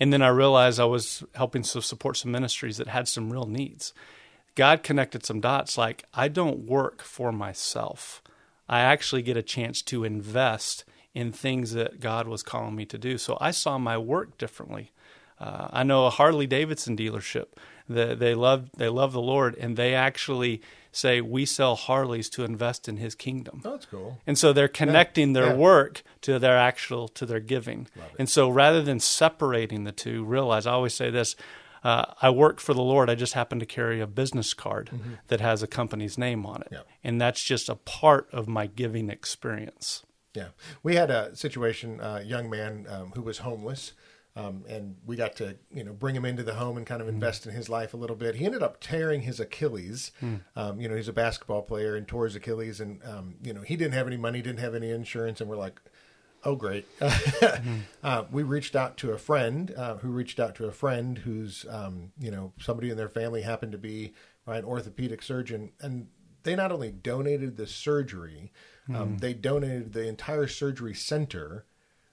And 0.00 0.12
then 0.12 0.22
I 0.22 0.28
realized 0.28 0.80
I 0.80 0.84
was 0.84 1.24
helping 1.34 1.62
to 1.62 1.82
support 1.82 2.16
some 2.16 2.32
ministries 2.32 2.76
that 2.78 2.88
had 2.88 3.08
some 3.08 3.32
real 3.32 3.46
needs. 3.46 3.92
God 4.54 4.82
connected 4.82 5.26
some 5.26 5.40
dots 5.40 5.76
like 5.76 6.04
I 6.14 6.28
don't 6.28 6.66
work 6.66 7.02
for 7.02 7.32
myself. 7.32 8.22
I 8.68 8.80
actually 8.80 9.22
get 9.22 9.36
a 9.36 9.42
chance 9.42 9.82
to 9.82 10.04
invest 10.04 10.84
in 11.12 11.32
things 11.32 11.72
that 11.72 12.00
God 12.00 12.26
was 12.26 12.42
calling 12.42 12.74
me 12.74 12.84
to 12.86 12.98
do. 12.98 13.18
So 13.18 13.36
I 13.40 13.50
saw 13.50 13.78
my 13.78 13.98
work 13.98 14.38
differently. 14.38 14.90
Uh, 15.38 15.68
I 15.72 15.82
know 15.82 16.06
a 16.06 16.10
Harley 16.10 16.46
Davidson 16.46 16.96
dealership. 16.96 17.46
The, 17.88 18.14
they 18.16 18.34
love 18.34 18.70
they 18.76 18.88
love 18.88 19.12
the 19.12 19.20
Lord, 19.20 19.56
and 19.58 19.76
they 19.76 19.94
actually 19.94 20.62
say 20.90 21.20
we 21.20 21.44
sell 21.44 21.74
Harleys 21.76 22.30
to 22.30 22.44
invest 22.44 22.88
in 22.88 22.96
His 22.96 23.14
kingdom. 23.14 23.60
Oh, 23.64 23.72
that's 23.72 23.86
cool. 23.86 24.18
And 24.26 24.38
so 24.38 24.52
they're 24.52 24.68
connecting 24.68 25.34
Yeah, 25.34 25.40
their 25.42 25.50
yeah. 25.50 25.56
work 25.56 26.02
to 26.22 26.38
their 26.38 26.56
actual 26.56 27.08
to 27.08 27.26
their 27.26 27.40
giving. 27.40 27.88
And 28.18 28.28
so 28.28 28.48
rather 28.48 28.82
than 28.82 29.00
separating 29.00 29.84
the 29.84 29.92
two, 29.92 30.24
realize 30.24 30.66
I 30.66 30.72
always 30.72 30.94
say 30.94 31.10
this. 31.10 31.36
Uh, 31.82 32.14
I 32.22 32.30
work 32.30 32.60
for 32.60 32.72
the 32.72 32.80
Lord. 32.80 33.10
I 33.10 33.14
just 33.14 33.34
happen 33.34 33.58
to 33.60 33.66
carry 33.66 34.00
a 34.00 34.06
business 34.06 34.54
card 34.54 34.88
that 35.28 35.42
has 35.42 35.62
a 35.62 35.66
company's 35.66 36.16
name 36.16 36.46
on 36.46 36.62
it. 36.62 36.66
Mm-hmm. 36.68 36.74
Yeah. 36.76 36.80
And 37.02 37.20
that's 37.20 37.44
just 37.44 37.68
a 37.68 37.74
part 37.74 38.26
of 38.32 38.48
my 38.48 38.66
giving 38.66 39.10
experience. 39.10 40.02
Yeah, 40.32 40.48
we 40.82 40.94
had 40.96 41.10
a 41.10 41.36
situation, 41.36 42.00
a 42.00 42.22
young 42.22 42.48
man 42.48 42.86
um, 42.88 43.12
who 43.14 43.20
was 43.20 43.38
homeless, 43.38 43.92
um, 44.36 44.64
and 44.68 44.96
we 45.06 45.16
got 45.16 45.36
to 45.36 45.56
you 45.72 45.84
know 45.84 45.92
bring 45.92 46.16
him 46.16 46.24
into 46.24 46.42
the 46.42 46.54
home 46.54 46.76
and 46.76 46.86
kind 46.86 47.00
of 47.00 47.08
invest 47.08 47.46
in 47.46 47.52
his 47.52 47.68
life 47.68 47.94
a 47.94 47.96
little 47.96 48.16
bit. 48.16 48.36
He 48.36 48.44
ended 48.44 48.62
up 48.62 48.78
tearing 48.80 49.22
his 49.22 49.40
Achilles. 49.40 50.10
Um, 50.56 50.80
you 50.80 50.88
know, 50.88 50.96
he's 50.96 51.08
a 51.08 51.12
basketball 51.12 51.62
player 51.62 51.96
and 51.96 52.06
tore 52.06 52.24
his 52.24 52.34
Achilles, 52.36 52.80
and 52.80 53.00
um, 53.04 53.36
you 53.42 53.52
know 53.52 53.62
he 53.62 53.76
didn't 53.76 53.94
have 53.94 54.06
any 54.06 54.16
money, 54.16 54.42
didn't 54.42 54.60
have 54.60 54.74
any 54.74 54.90
insurance, 54.90 55.40
and 55.40 55.48
we're 55.48 55.56
like. 55.56 55.80
Oh, 56.46 56.56
great. 56.56 56.86
uh, 58.02 58.24
we 58.30 58.42
reached 58.42 58.76
out 58.76 58.98
to 58.98 59.12
a 59.12 59.16
friend 59.16 59.72
uh, 59.78 59.96
who 59.96 60.10
reached 60.10 60.38
out 60.38 60.54
to 60.56 60.66
a 60.66 60.72
friend 60.72 61.16
who's, 61.16 61.64
um, 61.70 62.12
you 62.18 62.30
know, 62.30 62.52
somebody 62.60 62.90
in 62.90 62.98
their 62.98 63.08
family 63.08 63.40
happened 63.40 63.72
to 63.72 63.78
be 63.78 64.12
right, 64.44 64.58
an 64.58 64.66
orthopedic 64.66 65.22
surgeon. 65.22 65.72
And 65.80 66.08
they 66.42 66.54
not 66.54 66.70
only 66.70 66.90
donated 66.90 67.56
the 67.56 67.66
surgery, 67.66 68.52
um, 68.94 69.16
they 69.16 69.32
donated 69.32 69.94
the 69.94 70.06
entire 70.06 70.46
surgery 70.46 70.92
center. 70.92 71.64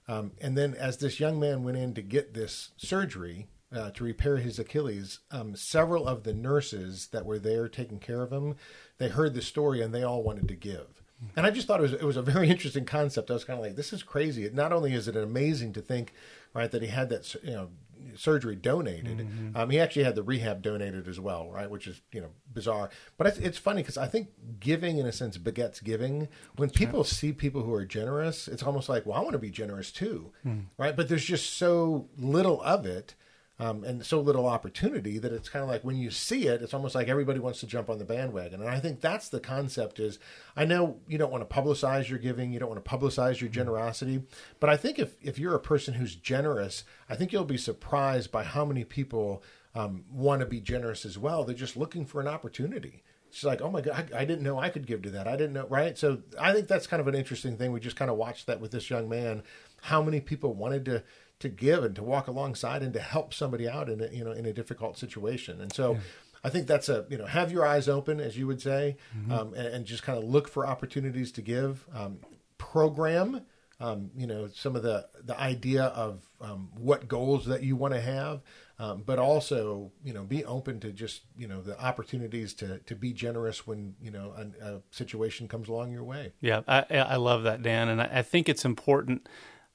Um, 0.08 0.32
and 0.40 0.56
then, 0.56 0.74
as 0.74 0.98
this 0.98 1.20
young 1.20 1.38
man 1.38 1.62
went 1.62 1.76
in 1.76 1.94
to 1.94 2.02
get 2.02 2.34
this 2.34 2.70
surgery 2.76 3.48
uh, 3.74 3.90
to 3.92 4.04
repair 4.04 4.38
his 4.38 4.58
Achilles, 4.58 5.20
um, 5.30 5.54
several 5.56 6.08
of 6.08 6.24
the 6.24 6.34
nurses 6.34 7.08
that 7.08 7.24
were 7.24 7.38
there 7.38 7.68
taking 7.68 7.98
care 7.98 8.22
of 8.22 8.32
him, 8.32 8.56
they 8.98 9.08
heard 9.08 9.34
the 9.34 9.42
story 9.42 9.80
and 9.80 9.94
they 9.94 10.02
all 10.02 10.22
wanted 10.22 10.48
to 10.48 10.54
give. 10.54 11.02
And 11.36 11.46
I 11.46 11.50
just 11.50 11.66
thought 11.66 11.80
it 11.80 11.84
was 11.84 11.92
it 11.92 12.02
was 12.02 12.16
a 12.16 12.22
very 12.22 12.48
interesting 12.50 12.84
concept. 12.84 13.30
I 13.30 13.34
was 13.34 13.44
kind 13.44 13.58
of 13.58 13.64
like, 13.64 13.76
this 13.76 13.92
is 13.92 14.02
crazy. 14.02 14.48
Not 14.52 14.72
only 14.72 14.92
is 14.92 15.08
it 15.08 15.16
amazing 15.16 15.72
to 15.74 15.80
think, 15.80 16.12
right, 16.52 16.70
that 16.70 16.82
he 16.82 16.88
had 16.88 17.08
that 17.10 17.34
you 17.42 17.52
know 17.52 17.68
surgery 18.16 18.56
donated. 18.56 19.26
Um, 19.54 19.70
he 19.70 19.78
actually 19.80 20.04
had 20.04 20.14
the 20.14 20.22
rehab 20.22 20.62
donated 20.62 21.08
as 21.08 21.18
well, 21.20 21.50
right, 21.50 21.70
which 21.70 21.86
is 21.86 22.00
you 22.12 22.20
know 22.20 22.30
bizarre. 22.52 22.90
But 23.16 23.26
it's, 23.28 23.38
it's 23.38 23.58
funny 23.58 23.82
because 23.82 23.96
I 23.98 24.06
think 24.06 24.28
giving, 24.60 24.98
in 24.98 25.06
a 25.06 25.12
sense, 25.12 25.36
begets 25.38 25.80
giving. 25.80 26.28
When 26.56 26.70
people 26.70 27.04
see 27.04 27.32
people 27.32 27.62
who 27.62 27.72
are 27.74 27.84
generous, 27.84 28.48
it's 28.48 28.62
almost 28.62 28.88
like, 28.88 29.06
well, 29.06 29.18
I 29.18 29.20
want 29.20 29.32
to 29.32 29.38
be 29.38 29.50
generous 29.50 29.90
too, 29.92 30.32
right? 30.78 30.96
But 30.96 31.08
there's 31.08 31.24
just 31.24 31.54
so 31.54 32.08
little 32.18 32.60
of 32.62 32.86
it. 32.86 33.14
Um, 33.58 33.84
and 33.84 34.04
so 34.04 34.20
little 34.20 34.46
opportunity 34.46 35.18
that 35.18 35.32
it's 35.32 35.48
kind 35.48 35.62
of 35.62 35.68
like 35.68 35.84
when 35.84 35.96
you 35.96 36.10
see 36.10 36.46
it, 36.48 36.62
it's 36.62 36.74
almost 36.74 36.94
like 36.94 37.08
everybody 37.08 37.38
wants 37.38 37.60
to 37.60 37.66
jump 37.66 37.90
on 37.90 37.98
the 37.98 38.04
bandwagon. 38.04 38.60
And 38.60 38.68
I 38.68 38.80
think 38.80 39.00
that's 39.00 39.28
the 39.28 39.40
concept 39.40 40.00
is 40.00 40.18
I 40.56 40.64
know 40.64 40.98
you 41.06 41.18
don't 41.18 41.30
want 41.30 41.48
to 41.48 41.54
publicize 41.54 42.08
your 42.08 42.18
giving, 42.18 42.52
you 42.52 42.58
don't 42.58 42.70
want 42.70 42.84
to 42.84 42.90
publicize 42.90 43.40
your 43.40 43.50
generosity, 43.50 44.22
but 44.58 44.70
I 44.70 44.76
think 44.76 44.98
if, 44.98 45.14
if 45.20 45.38
you're 45.38 45.54
a 45.54 45.60
person 45.60 45.94
who's 45.94 46.16
generous, 46.16 46.84
I 47.08 47.14
think 47.14 47.30
you'll 47.30 47.44
be 47.44 47.58
surprised 47.58 48.32
by 48.32 48.42
how 48.42 48.64
many 48.64 48.84
people 48.84 49.42
um, 49.74 50.04
want 50.10 50.40
to 50.40 50.46
be 50.46 50.60
generous 50.60 51.04
as 51.04 51.18
well. 51.18 51.44
They're 51.44 51.54
just 51.54 51.76
looking 51.76 52.06
for 52.06 52.20
an 52.20 52.28
opportunity. 52.28 53.02
It's 53.28 53.44
like, 53.44 53.62
oh 53.62 53.70
my 53.70 53.80
God, 53.80 54.10
I, 54.12 54.20
I 54.20 54.24
didn't 54.26 54.42
know 54.42 54.58
I 54.58 54.68
could 54.68 54.86
give 54.86 55.00
to 55.02 55.10
that. 55.10 55.26
I 55.26 55.36
didn't 55.36 55.54
know, 55.54 55.66
right? 55.66 55.96
So 55.96 56.20
I 56.38 56.52
think 56.52 56.68
that's 56.68 56.86
kind 56.86 57.00
of 57.00 57.08
an 57.08 57.14
interesting 57.14 57.56
thing. 57.56 57.72
We 57.72 57.80
just 57.80 57.96
kind 57.96 58.10
of 58.10 58.18
watched 58.18 58.46
that 58.46 58.60
with 58.60 58.72
this 58.72 58.90
young 58.90 59.08
man, 59.08 59.42
how 59.80 60.02
many 60.02 60.20
people 60.20 60.52
wanted 60.52 60.84
to 60.86 61.02
to 61.42 61.48
give 61.48 61.84
and 61.84 61.94
to 61.96 62.02
walk 62.02 62.26
alongside 62.26 62.82
and 62.82 62.92
to 62.94 63.00
help 63.00 63.34
somebody 63.34 63.68
out 63.68 63.88
in 63.88 64.00
a, 64.00 64.08
you 64.08 64.24
know 64.24 64.32
in 64.32 64.46
a 64.46 64.52
difficult 64.52 64.98
situation. 64.98 65.60
And 65.60 65.72
so 65.72 65.98
I 66.42 66.48
think 66.48 66.66
that's 66.66 66.88
a 66.88 67.06
you 67.08 67.18
know 67.18 67.26
have 67.26 67.52
your 67.52 67.66
eyes 67.66 67.88
open 67.88 68.18
as 68.20 68.36
you 68.36 68.46
would 68.46 68.60
say, 68.60 68.96
um, 69.30 69.54
and, 69.54 69.66
and 69.66 69.84
just 69.86 70.02
kind 70.02 70.18
of 70.18 70.24
look 70.24 70.48
for 70.48 70.66
opportunities 70.66 71.30
to 71.32 71.42
give. 71.42 71.84
Um, 71.94 72.18
program. 72.62 73.42
Um, 73.80 74.12
you 74.16 74.28
know 74.28 74.46
some 74.54 74.76
of 74.76 74.84
the 74.84 75.08
the 75.24 75.38
idea 75.40 75.86
of 75.86 76.22
um, 76.40 76.68
what 76.76 77.08
goals 77.08 77.46
that 77.46 77.64
you 77.64 77.74
want 77.74 77.94
to 77.94 78.00
have, 78.00 78.40
um, 78.78 79.02
but 79.04 79.18
also 79.18 79.90
you 80.04 80.12
know 80.12 80.22
be 80.22 80.44
open 80.44 80.78
to 80.80 80.92
just 80.92 81.22
you 81.36 81.48
know 81.48 81.60
the 81.60 81.76
opportunities 81.80 82.54
to 82.54 82.78
to 82.78 82.94
be 82.94 83.12
generous 83.12 83.66
when 83.66 83.96
you 84.00 84.12
know 84.12 84.34
a, 84.36 84.74
a 84.74 84.82
situation 84.92 85.48
comes 85.48 85.68
along 85.68 85.90
your 85.90 86.04
way. 86.04 86.32
Yeah, 86.40 86.60
I, 86.68 86.84
I 86.90 87.16
love 87.16 87.42
that, 87.42 87.62
Dan. 87.62 87.88
And 87.88 88.00
I, 88.00 88.10
I 88.18 88.22
think 88.22 88.48
it's 88.48 88.64
important 88.64 89.28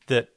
that 0.05 0.29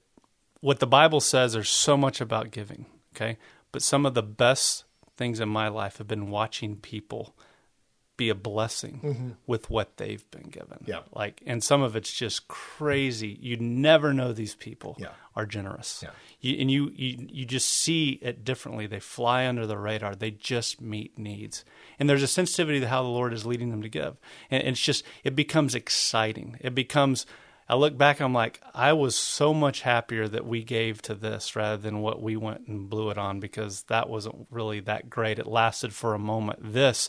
what 0.61 0.79
the 0.81 0.87
Bible 0.87 1.20
says, 1.20 1.53
there's 1.53 1.68
so 1.68 1.96
much 1.96 2.20
about 2.20 2.51
giving, 2.51 2.87
okay? 3.14 3.38
But 3.73 3.83
some 3.83 4.05
of 4.07 4.14
the 4.14 4.23
best 4.23 4.85
things 5.16 5.40
in 5.40 5.49
my 5.49 5.68
life 5.68 5.99
have 5.99 6.09
been 6.09 6.31
watching 6.31 6.77
people 6.77 7.35
be 8.16 8.29
a 8.29 8.35
blessing 8.35 9.37
with 9.46 9.70
what 9.70 9.96
they've 9.96 10.31
been 10.31 10.51
given. 10.51 10.77
Mm-hmm. 10.83 10.90
Yeah. 10.90 11.01
Like, 11.12 11.42
and 11.46 11.64
some 11.64 11.81
of 11.81 11.96
it's 11.96 12.12
just 12.12 12.49
crazy. 12.49 13.38
You 13.40 13.57
never 13.57 14.12
know 14.12 14.35
these 14.35 14.55
people 14.55 14.96
Yeah. 14.99 15.12
are 15.35 15.46
generous. 15.46 16.01
Yeah. 16.03 16.11
You, 16.40 16.61
and 16.61 16.70
you, 16.70 16.90
you, 16.94 17.29
you 17.31 17.46
just 17.46 17.70
see 17.70 18.18
it 18.20 18.44
differently. 18.44 18.87
They 18.87 19.01
fly 19.01 19.46
under 19.46 19.66
the 19.66 19.79
radar. 19.79 20.14
They 20.14 20.33
just 20.33 20.83
meet 20.83 21.16
needs. 21.18 21.64
And 21.99 22.11
there's 22.11 22.23
a 22.23 22.27
sensitivity 22.27 22.81
to 22.81 22.88
how 22.88 23.03
the 23.03 23.09
Lord 23.09 23.33
is 23.33 23.46
leading 23.46 23.70
them 23.70 23.81
to 23.81 23.88
give. 23.88 24.18
And 24.51 24.64
it's 24.64 24.81
just, 24.83 25.03
it 25.25 25.35
becomes 25.35 25.75
exciting. 25.75 26.59
It 26.61 26.75
becomes, 26.75 27.25
I 27.70 27.76
look 27.76 27.96
back, 27.96 28.20
I'm 28.20 28.35
like, 28.35 28.61
I 28.74 28.92
was 28.94 29.14
so 29.14 29.54
much 29.54 29.83
happier 29.83 30.26
that 30.26 30.44
we 30.44 30.64
gave 30.64 31.02
to 31.02 31.14
this 31.14 31.54
rather 31.54 31.76
than 31.76 32.00
what 32.00 32.20
we 32.20 32.37
went 32.37 32.66
and 32.66 32.90
blew 32.90 33.11
it 33.11 33.16
on 33.16 33.38
because 33.38 33.85
that 33.85 34.09
wasn't 34.09 34.48
really 34.50 34.80
that 34.80 35.09
great. 35.09 35.38
It 35.38 35.46
lasted 35.46 35.94
for 35.94 36.12
a 36.12 36.18
moment. 36.18 36.72
This, 36.72 37.09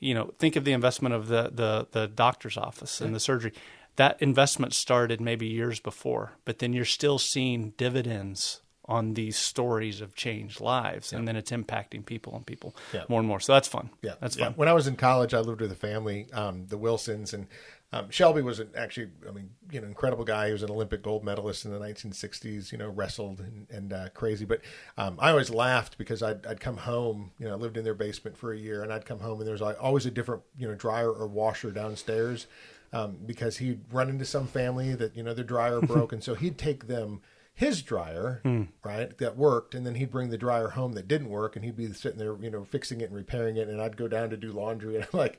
you 0.00 0.12
know, 0.12 0.34
think 0.40 0.56
of 0.56 0.64
the 0.64 0.72
investment 0.72 1.14
of 1.14 1.28
the 1.28 1.50
the, 1.54 1.86
the 1.92 2.08
doctor's 2.08 2.56
office 2.56 3.00
and 3.00 3.14
the 3.14 3.20
surgery. 3.20 3.52
That 3.94 4.20
investment 4.20 4.74
started 4.74 5.20
maybe 5.20 5.46
years 5.46 5.78
before, 5.78 6.32
but 6.44 6.58
then 6.58 6.72
you're 6.72 6.84
still 6.84 7.20
seeing 7.20 7.70
dividends 7.76 8.60
on 8.86 9.14
these 9.14 9.38
stories 9.38 10.00
of 10.00 10.16
changed 10.16 10.60
lives, 10.60 11.12
and 11.12 11.28
then 11.28 11.36
it's 11.36 11.52
impacting 11.52 12.04
people 12.04 12.34
and 12.34 12.44
people 12.44 12.74
Yeah. 12.92 13.04
more 13.08 13.20
and 13.20 13.28
more. 13.28 13.38
So 13.38 13.52
that's 13.52 13.68
fun. 13.68 13.90
Yeah, 14.02 14.14
that's 14.20 14.34
fun. 14.34 14.54
When 14.56 14.66
I 14.66 14.72
was 14.72 14.88
in 14.88 14.96
college, 14.96 15.32
I 15.32 15.38
lived 15.38 15.60
with 15.60 15.70
a 15.70 15.76
family, 15.76 16.26
um, 16.32 16.66
the 16.66 16.76
Wilsons, 16.76 17.32
and 17.32 17.46
um, 17.94 18.10
Shelby 18.10 18.40
was 18.40 18.58
an, 18.58 18.70
actually, 18.76 19.08
I 19.28 19.32
mean, 19.32 19.50
you 19.70 19.80
know, 19.80 19.86
incredible 19.86 20.24
guy. 20.24 20.46
He 20.46 20.52
was 20.52 20.62
an 20.62 20.70
Olympic 20.70 21.02
gold 21.02 21.24
medalist 21.24 21.66
in 21.66 21.72
the 21.72 21.78
1960s. 21.78 22.72
You 22.72 22.78
know, 22.78 22.88
wrestled 22.88 23.40
and, 23.40 23.66
and 23.70 23.92
uh, 23.92 24.08
crazy. 24.14 24.46
But 24.46 24.62
um, 24.96 25.16
I 25.18 25.30
always 25.30 25.50
laughed 25.50 25.98
because 25.98 26.22
I'd, 26.22 26.46
I'd 26.46 26.60
come 26.60 26.78
home. 26.78 27.32
You 27.38 27.48
know, 27.48 27.52
I 27.52 27.56
lived 27.56 27.76
in 27.76 27.84
their 27.84 27.94
basement 27.94 28.36
for 28.36 28.52
a 28.52 28.58
year, 28.58 28.82
and 28.82 28.92
I'd 28.92 29.04
come 29.04 29.20
home, 29.20 29.38
and 29.38 29.46
there 29.46 29.52
was 29.52 29.60
like, 29.60 29.76
always 29.80 30.06
a 30.06 30.10
different, 30.10 30.42
you 30.56 30.66
know, 30.66 30.74
dryer 30.74 31.10
or 31.10 31.26
washer 31.26 31.70
downstairs. 31.70 32.46
Um, 32.94 33.16
because 33.24 33.56
he'd 33.56 33.80
run 33.90 34.10
into 34.10 34.26
some 34.26 34.46
family 34.46 34.94
that 34.94 35.16
you 35.16 35.22
know 35.22 35.32
their 35.32 35.44
dryer 35.44 35.80
broke, 35.82 36.12
and 36.12 36.22
so 36.22 36.34
he'd 36.34 36.58
take 36.58 36.88
them 36.88 37.22
his 37.54 37.82
dryer, 37.82 38.40
right, 38.82 39.16
that 39.18 39.36
worked, 39.36 39.74
and 39.74 39.86
then 39.86 39.94
he'd 39.94 40.10
bring 40.10 40.30
the 40.30 40.38
dryer 40.38 40.68
home 40.68 40.92
that 40.92 41.08
didn't 41.08 41.28
work, 41.28 41.54
and 41.54 41.64
he'd 41.64 41.76
be 41.76 41.92
sitting 41.92 42.18
there, 42.18 42.36
you 42.40 42.50
know, 42.50 42.64
fixing 42.64 43.00
it 43.00 43.04
and 43.04 43.14
repairing 43.14 43.56
it, 43.56 43.68
and 43.68 43.80
I'd 43.80 43.96
go 43.96 44.08
down 44.08 44.30
to 44.30 44.36
do 44.36 44.52
laundry, 44.52 44.96
and 44.96 45.04
I'm 45.04 45.18
like, 45.18 45.38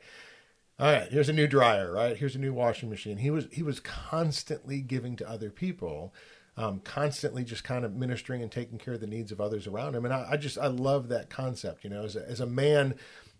all 0.83 0.91
right, 0.91 1.09
here's 1.09 1.29
a 1.29 1.33
new 1.33 1.47
dryer, 1.47 1.93
right? 1.93 2.17
Here's 2.17 2.35
a 2.35 2.39
new 2.39 2.51
washing 2.51 2.89
machine. 2.89 3.15
He 3.15 3.29
was 3.31 3.47
he 3.53 3.63
was 3.63 3.79
constantly 3.79 4.81
giving 4.81 5.15
to 5.15 5.29
other 5.29 5.49
people, 5.49 6.13
um, 6.57 6.81
constantly 6.81 7.45
just 7.45 7.63
kind 7.63 7.85
of 7.85 7.95
ministering 7.95 8.41
and 8.41 8.51
taking 8.51 8.77
care 8.77 8.95
of 8.95 8.99
the 8.99 9.07
needs 9.07 9.31
of 9.31 9.39
others 9.39 9.65
around 9.65 9.95
him, 9.95 10.03
and 10.03 10.13
I, 10.13 10.27
I 10.31 10.35
just 10.35 10.57
I 10.57 10.67
love 10.67 11.07
that 11.07 11.29
concept, 11.29 11.85
you 11.85 11.89
know, 11.89 12.03
as 12.03 12.17
a, 12.17 12.27
as 12.27 12.41
a 12.41 12.45
man. 12.45 12.95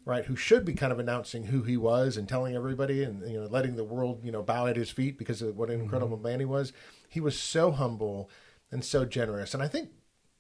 Right, 0.06 0.26
who 0.26 0.36
should 0.36 0.66
be 0.66 0.74
kind 0.74 0.92
of 0.92 1.00
announcing 1.00 1.46
who 1.46 1.64
he 1.64 1.78
was 1.78 2.18
and 2.18 2.28
telling 2.28 2.56
everybody, 2.56 3.04
and 3.04 3.22
you 3.30 3.40
know, 3.40 3.48
letting 3.48 3.78
the 3.78 3.86
world, 3.86 4.20
you 4.22 4.34
know, 4.34 4.44
bow 4.44 4.68
at 4.68 4.76
his 4.76 4.90
feet 4.90 5.18
because 5.18 5.42
of 5.42 5.58
what 5.58 5.70
an 5.70 5.80
incredible 5.80 6.18
man 6.18 6.40
he 6.42 6.46
was. 6.46 6.74
He 7.08 7.22
was 7.22 7.40
so 7.40 7.72
humble 7.72 8.30
and 8.70 8.84
so 8.84 9.06
generous, 9.06 9.54
and 9.54 9.64
I 9.64 9.70
think 9.70 9.92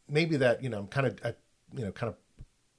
maybe 0.09 0.35
that 0.35 0.63
you 0.63 0.69
know, 0.69 0.79
I'm 0.79 0.87
kind 0.87 1.07
of, 1.07 1.19
uh, 1.23 1.31
you 1.73 1.85
know, 1.85 1.93
kind 1.93 2.09
of 2.09 2.17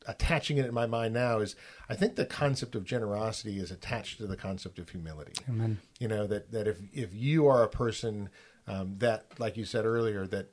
attaching 0.07 0.59
it 0.59 0.67
in 0.67 0.75
my 0.75 0.87
mind 0.87 1.14
now 1.14 1.38
is 1.38 1.57
I 1.88 1.95
think 1.95 2.17
the 2.17 2.27
concept 2.27 2.75
of 2.75 2.85
generosity 2.85 3.59
is 3.59 3.71
attached 3.71 4.19
to 4.19 4.27
the 4.27 4.37
concept 4.37 4.79
of 4.79 4.88
humility. 4.88 5.33
Amen. 5.49 5.79
You 5.99 6.09
know 6.09 6.27
that 6.27 6.53
that 6.53 6.67
if 6.67 6.79
if 6.93 7.14
you 7.14 7.47
are 7.47 7.62
a 7.62 7.69
person 7.69 8.29
um, 8.67 8.97
that, 8.99 9.27
like 9.38 9.57
you 9.57 9.64
said 9.64 9.85
earlier, 9.85 10.27
that 10.29 10.51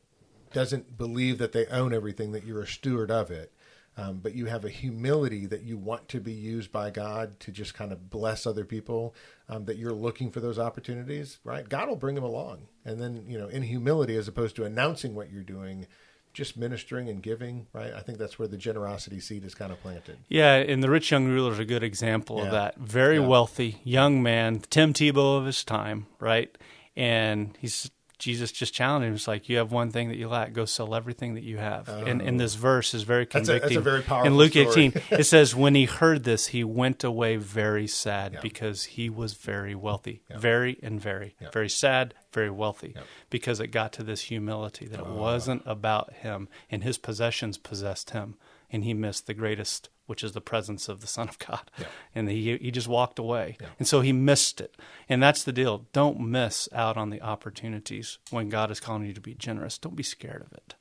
doesn't 0.53 0.97
believe 0.97 1.37
that 1.37 1.53
they 1.53 1.65
own 1.67 1.93
everything, 1.93 2.33
that 2.33 2.45
you're 2.45 2.61
a 2.61 2.67
steward 2.67 3.09
of 3.09 3.31
it. 3.31 3.53
Um, 3.97 4.19
but 4.19 4.33
you 4.33 4.45
have 4.45 4.63
a 4.63 4.69
humility 4.69 5.45
that 5.47 5.63
you 5.63 5.77
want 5.77 6.07
to 6.09 6.21
be 6.21 6.31
used 6.31 6.71
by 6.71 6.91
God 6.91 7.39
to 7.41 7.51
just 7.51 7.73
kind 7.73 7.91
of 7.91 8.09
bless 8.09 8.47
other 8.47 8.63
people, 8.63 9.13
um, 9.49 9.65
that 9.65 9.77
you're 9.77 9.91
looking 9.91 10.31
for 10.31 10.39
those 10.39 10.57
opportunities, 10.57 11.39
right? 11.43 11.67
God 11.67 11.89
will 11.89 11.97
bring 11.97 12.15
them 12.15 12.23
along. 12.23 12.67
and 12.85 13.01
then 13.01 13.25
you 13.27 13.37
know 13.37 13.47
in 13.47 13.63
humility 13.63 14.15
as 14.15 14.27
opposed 14.27 14.55
to 14.55 14.63
announcing 14.63 15.13
what 15.13 15.29
you're 15.31 15.43
doing 15.43 15.87
just 16.33 16.55
ministering 16.57 17.09
and 17.09 17.21
giving 17.21 17.67
right 17.73 17.93
i 17.93 17.99
think 18.01 18.17
that's 18.17 18.37
where 18.39 18.47
the 18.47 18.57
generosity 18.57 19.19
seed 19.19 19.43
is 19.43 19.53
kind 19.53 19.71
of 19.71 19.79
planted 19.81 20.17
Yeah, 20.29 20.55
and 20.55 20.81
the 20.83 20.89
rich 20.89 21.11
young 21.11 21.27
ruler 21.27 21.51
is 21.51 21.59
a 21.59 21.65
good 21.65 21.83
example 21.83 22.37
Yeah. 22.37 22.45
of 22.45 22.51
that. 22.51 22.77
Very 22.77 23.17
Yeah. 23.17 23.27
wealthy 23.27 23.79
young 23.83 24.23
man, 24.23 24.59
Tim 24.69 24.93
Tebow 24.93 25.37
of 25.37 25.45
his 25.45 25.63
time, 25.63 26.07
right? 26.19 26.55
And 26.95 27.57
he's 27.59 27.91
Jesus 28.21 28.51
just 28.51 28.73
challenged 28.73 29.07
him. 29.07 29.15
It's 29.15 29.27
like 29.27 29.49
you 29.49 29.57
have 29.57 29.71
one 29.71 29.91
thing 29.91 30.09
that 30.09 30.15
you 30.17 30.29
lack. 30.29 30.53
Go 30.53 30.65
sell 30.65 30.93
everything 30.95 31.33
that 31.33 31.43
you 31.43 31.57
have. 31.57 31.89
and, 31.89 32.21
and 32.21 32.39
this 32.39 32.55
oh. 32.55 32.59
verse 32.59 32.93
is 32.93 33.01
very 33.03 33.23
Oh. 33.25 33.27
That's 33.33 33.49
a- 33.49 33.51
that's 33.53 33.65
a 33.65 33.67
convicting. 33.67 33.83
very 33.83 34.01
powerful 34.03 34.27
In 34.27 34.37
Luke 34.37 34.51
story. 34.51 34.67
18, 34.69 34.93
it 35.19 35.23
says, 35.25 35.55
"When 35.55 35.75
he 35.75 35.85
heard 35.85 36.23
this, 36.23 36.47
he 36.47 36.63
went 36.63 37.03
away 37.03 37.35
very 37.37 37.87
sad 37.87 38.33
Yeah. 38.33 38.39
because 38.41 38.83
he 38.83 39.09
was 39.09 39.33
very 39.33 39.75
wealthy, 39.75 40.21
very 40.37 40.77
and 40.83 41.01
very, 41.01 41.35
very 41.51 41.69
sad, 41.69 42.13
very 42.31 42.49
wealthy, 42.51 42.95
because 43.29 43.59
it 43.59 43.67
got 43.67 43.91
to 43.93 44.03
this 44.03 44.21
humility 44.21 44.85
that 44.87 44.99
it 44.99 45.05
Oh. 45.07 45.15
wasn't 45.15 45.63
about 45.65 46.13
him, 46.13 46.47
and 46.69 46.83
his 46.83 46.97
possessions 46.97 47.57
possessed 47.57 48.11
him, 48.11 48.35
and 48.71 48.83
he 48.83 48.93
missed 48.93 49.27
the 49.27 49.33
greatest, 49.33 49.89
which 50.11 50.25
is 50.25 50.33
the 50.33 50.41
presence 50.41 50.89
of 50.89 50.99
the 50.99 51.07
Son 51.07 51.29
of 51.29 51.39
God, 51.39 51.71
and 52.13 52.29
he 52.29 52.57
he 52.57 52.69
just 52.69 52.89
walked 52.89 53.17
away, 53.17 53.57
and 53.79 53.87
so 53.87 54.01
he 54.01 54.11
missed 54.11 54.59
it, 54.59 54.75
and 55.07 55.23
that's 55.23 55.41
the 55.41 55.53
deal. 55.53 55.85
Don't 55.93 56.19
miss 56.19 56.67
out 56.73 56.97
on 56.97 57.11
the 57.11 57.21
opportunities 57.21 58.17
when 58.29 58.49
God 58.49 58.69
is 58.71 58.81
calling 58.81 59.05
you 59.05 59.13
to 59.13 59.21
be 59.21 59.33
generous. 59.33 59.77
Don't 59.77 59.95
be 59.95 60.03
scared 60.03 60.41
of 60.45 60.51
it. 60.51 60.75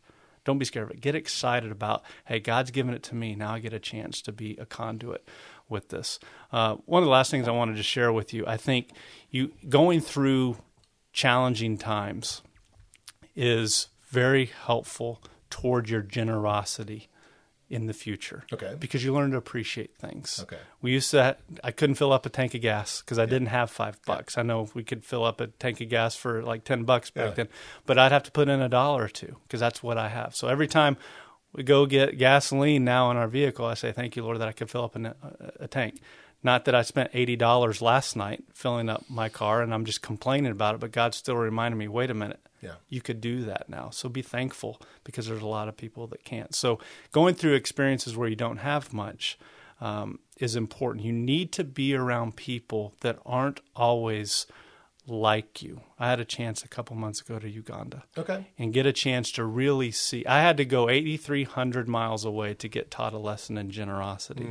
Don't 0.44 0.58
be 0.58 0.64
scared 0.64 0.86
of 0.86 0.90
it. 0.90 1.00
Get 1.00 1.14
excited 1.14 1.70
about, 1.70 2.02
hey, 2.24 2.40
God's 2.40 2.72
given 2.72 2.92
it 2.92 3.04
to 3.04 3.14
me. 3.14 3.36
Now 3.36 3.54
I 3.54 3.60
get 3.60 3.72
a 3.72 3.78
chance 3.78 4.20
to 4.22 4.32
be 4.32 4.56
a 4.56 4.66
conduit 4.66 5.28
with 5.68 5.90
this. 5.90 6.18
Uh, 6.50 6.74
one 6.86 7.04
of 7.04 7.06
the 7.06 7.12
last 7.12 7.30
things 7.30 7.46
I 7.46 7.52
wanted 7.52 7.76
to 7.76 7.84
share 7.84 8.12
with 8.12 8.34
you, 8.34 8.44
I 8.48 8.56
think 8.56 8.88
you 9.30 9.52
going 9.68 10.00
through 10.00 10.56
challenging 11.12 11.78
times 11.78 12.42
is 13.36 13.90
very 14.08 14.46
helpful 14.46 15.22
toward 15.50 15.88
your 15.88 16.02
generosity 16.02 17.08
in 17.70 17.86
the 17.86 17.92
future. 17.94 18.44
Okay. 18.52 18.74
Because 18.78 19.04
you 19.04 19.14
learn 19.14 19.30
to 19.30 19.36
appreciate 19.36 19.96
things. 19.96 20.40
Okay. 20.42 20.58
We 20.82 20.90
used 20.90 21.12
to, 21.12 21.36
I 21.62 21.70
couldn't 21.70 21.94
fill 21.94 22.12
up 22.12 22.26
a 22.26 22.28
tank 22.28 22.52
of 22.54 22.60
gas 22.60 23.00
because 23.00 23.18
I 23.18 23.26
didn't 23.26 23.46
have 23.48 23.70
five 23.70 23.98
bucks. 24.04 24.36
I 24.36 24.42
know 24.42 24.68
we 24.74 24.82
could 24.82 25.04
fill 25.04 25.24
up 25.24 25.40
a 25.40 25.46
tank 25.46 25.80
of 25.80 25.88
gas 25.88 26.16
for 26.16 26.42
like 26.42 26.64
10 26.64 26.82
bucks 26.82 27.10
back 27.10 27.28
Yeah. 27.30 27.34
then, 27.34 27.48
but 27.86 27.96
I'd 27.96 28.10
have 28.12 28.24
to 28.24 28.32
put 28.32 28.48
in 28.48 28.60
a 28.60 28.68
dollar 28.68 29.04
or 29.04 29.08
two 29.08 29.36
because 29.44 29.60
that's 29.60 29.82
what 29.82 29.96
I 29.96 30.08
have. 30.08 30.34
So 30.34 30.48
every 30.48 30.66
time 30.66 30.96
we 31.52 31.62
go 31.62 31.86
get 31.86 32.18
gasoline 32.18 32.84
now 32.84 33.10
in 33.12 33.16
our 33.16 33.28
vehicle, 33.28 33.64
I 33.66 33.74
say, 33.74 33.92
thank 33.92 34.16
you, 34.16 34.24
Lord, 34.24 34.38
that 34.40 34.48
I 34.48 34.52
could 34.52 34.68
fill 34.68 34.84
up 34.84 34.96
a, 34.96 35.00
a, 35.06 35.64
a 35.64 35.68
tank. 35.68 36.00
Not 36.42 36.64
that 36.64 36.74
I 36.74 36.82
spent 36.82 37.12
$80 37.12 37.82
last 37.82 38.16
night 38.16 38.44
filling 38.54 38.88
up 38.88 39.04
my 39.08 39.28
car 39.28 39.62
and 39.62 39.74
I'm 39.74 39.84
just 39.84 40.00
complaining 40.00 40.52
about 40.52 40.74
it, 40.74 40.80
but 40.80 40.92
God 40.92 41.14
still 41.14 41.36
reminded 41.36 41.76
me, 41.76 41.88
wait 41.88 42.10
a 42.10 42.14
minute. 42.14 42.40
Yeah. 42.62 42.74
You 42.88 43.00
could 43.00 43.20
do 43.20 43.44
that 43.44 43.68
now. 43.68 43.90
So 43.90 44.08
be 44.08 44.22
thankful 44.22 44.80
because 45.04 45.26
there's 45.26 45.42
a 45.42 45.46
lot 45.46 45.68
of 45.68 45.76
people 45.76 46.06
that 46.08 46.24
can't. 46.24 46.54
So 46.54 46.78
going 47.12 47.34
through 47.34 47.54
experiences 47.54 48.16
where 48.16 48.28
you 48.28 48.36
don't 48.36 48.58
have 48.58 48.92
much 48.92 49.38
um, 49.80 50.18
is 50.38 50.56
important. 50.56 51.04
You 51.04 51.12
need 51.12 51.52
to 51.52 51.64
be 51.64 51.94
around 51.94 52.36
people 52.36 52.94
that 53.00 53.18
aren't 53.24 53.60
always 53.74 54.46
like 55.06 55.62
you. 55.62 55.80
I 55.98 56.08
had 56.08 56.20
a 56.20 56.24
chance 56.24 56.62
a 56.62 56.68
couple 56.68 56.94
months 56.96 57.20
ago 57.20 57.38
to 57.38 57.48
Uganda 57.48 58.04
okay 58.16 58.46
and 58.58 58.72
get 58.72 58.86
a 58.86 58.92
chance 58.92 59.32
to 59.32 59.44
really 59.44 59.90
see. 59.90 60.24
I 60.26 60.40
had 60.40 60.56
to 60.58 60.64
go 60.64 60.88
8,300 60.88 61.88
miles 61.88 62.24
away 62.24 62.54
to 62.54 62.68
get 62.68 62.90
taught 62.90 63.12
a 63.12 63.18
lesson 63.18 63.58
in 63.58 63.70
generosity. 63.70 64.48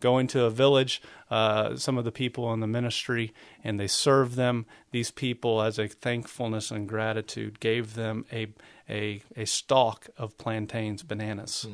Going 0.00 0.26
to 0.28 0.44
a 0.44 0.50
village, 0.50 1.02
uh, 1.30 1.76
some 1.76 1.98
of 1.98 2.04
the 2.04 2.12
people 2.12 2.52
in 2.52 2.60
the 2.60 2.66
ministry, 2.66 3.32
and 3.64 3.80
they 3.80 3.88
served 3.88 4.34
them. 4.36 4.64
These 4.92 5.10
people, 5.10 5.60
as 5.60 5.78
a 5.78 5.88
thankfulness 5.88 6.70
and 6.70 6.88
gratitude, 6.88 7.58
gave 7.60 7.94
them 7.94 8.24
a 8.32 8.48
a, 8.88 9.22
a 9.36 9.44
stalk 9.44 10.08
of 10.16 10.38
plantains, 10.38 11.02
bananas, 11.02 11.66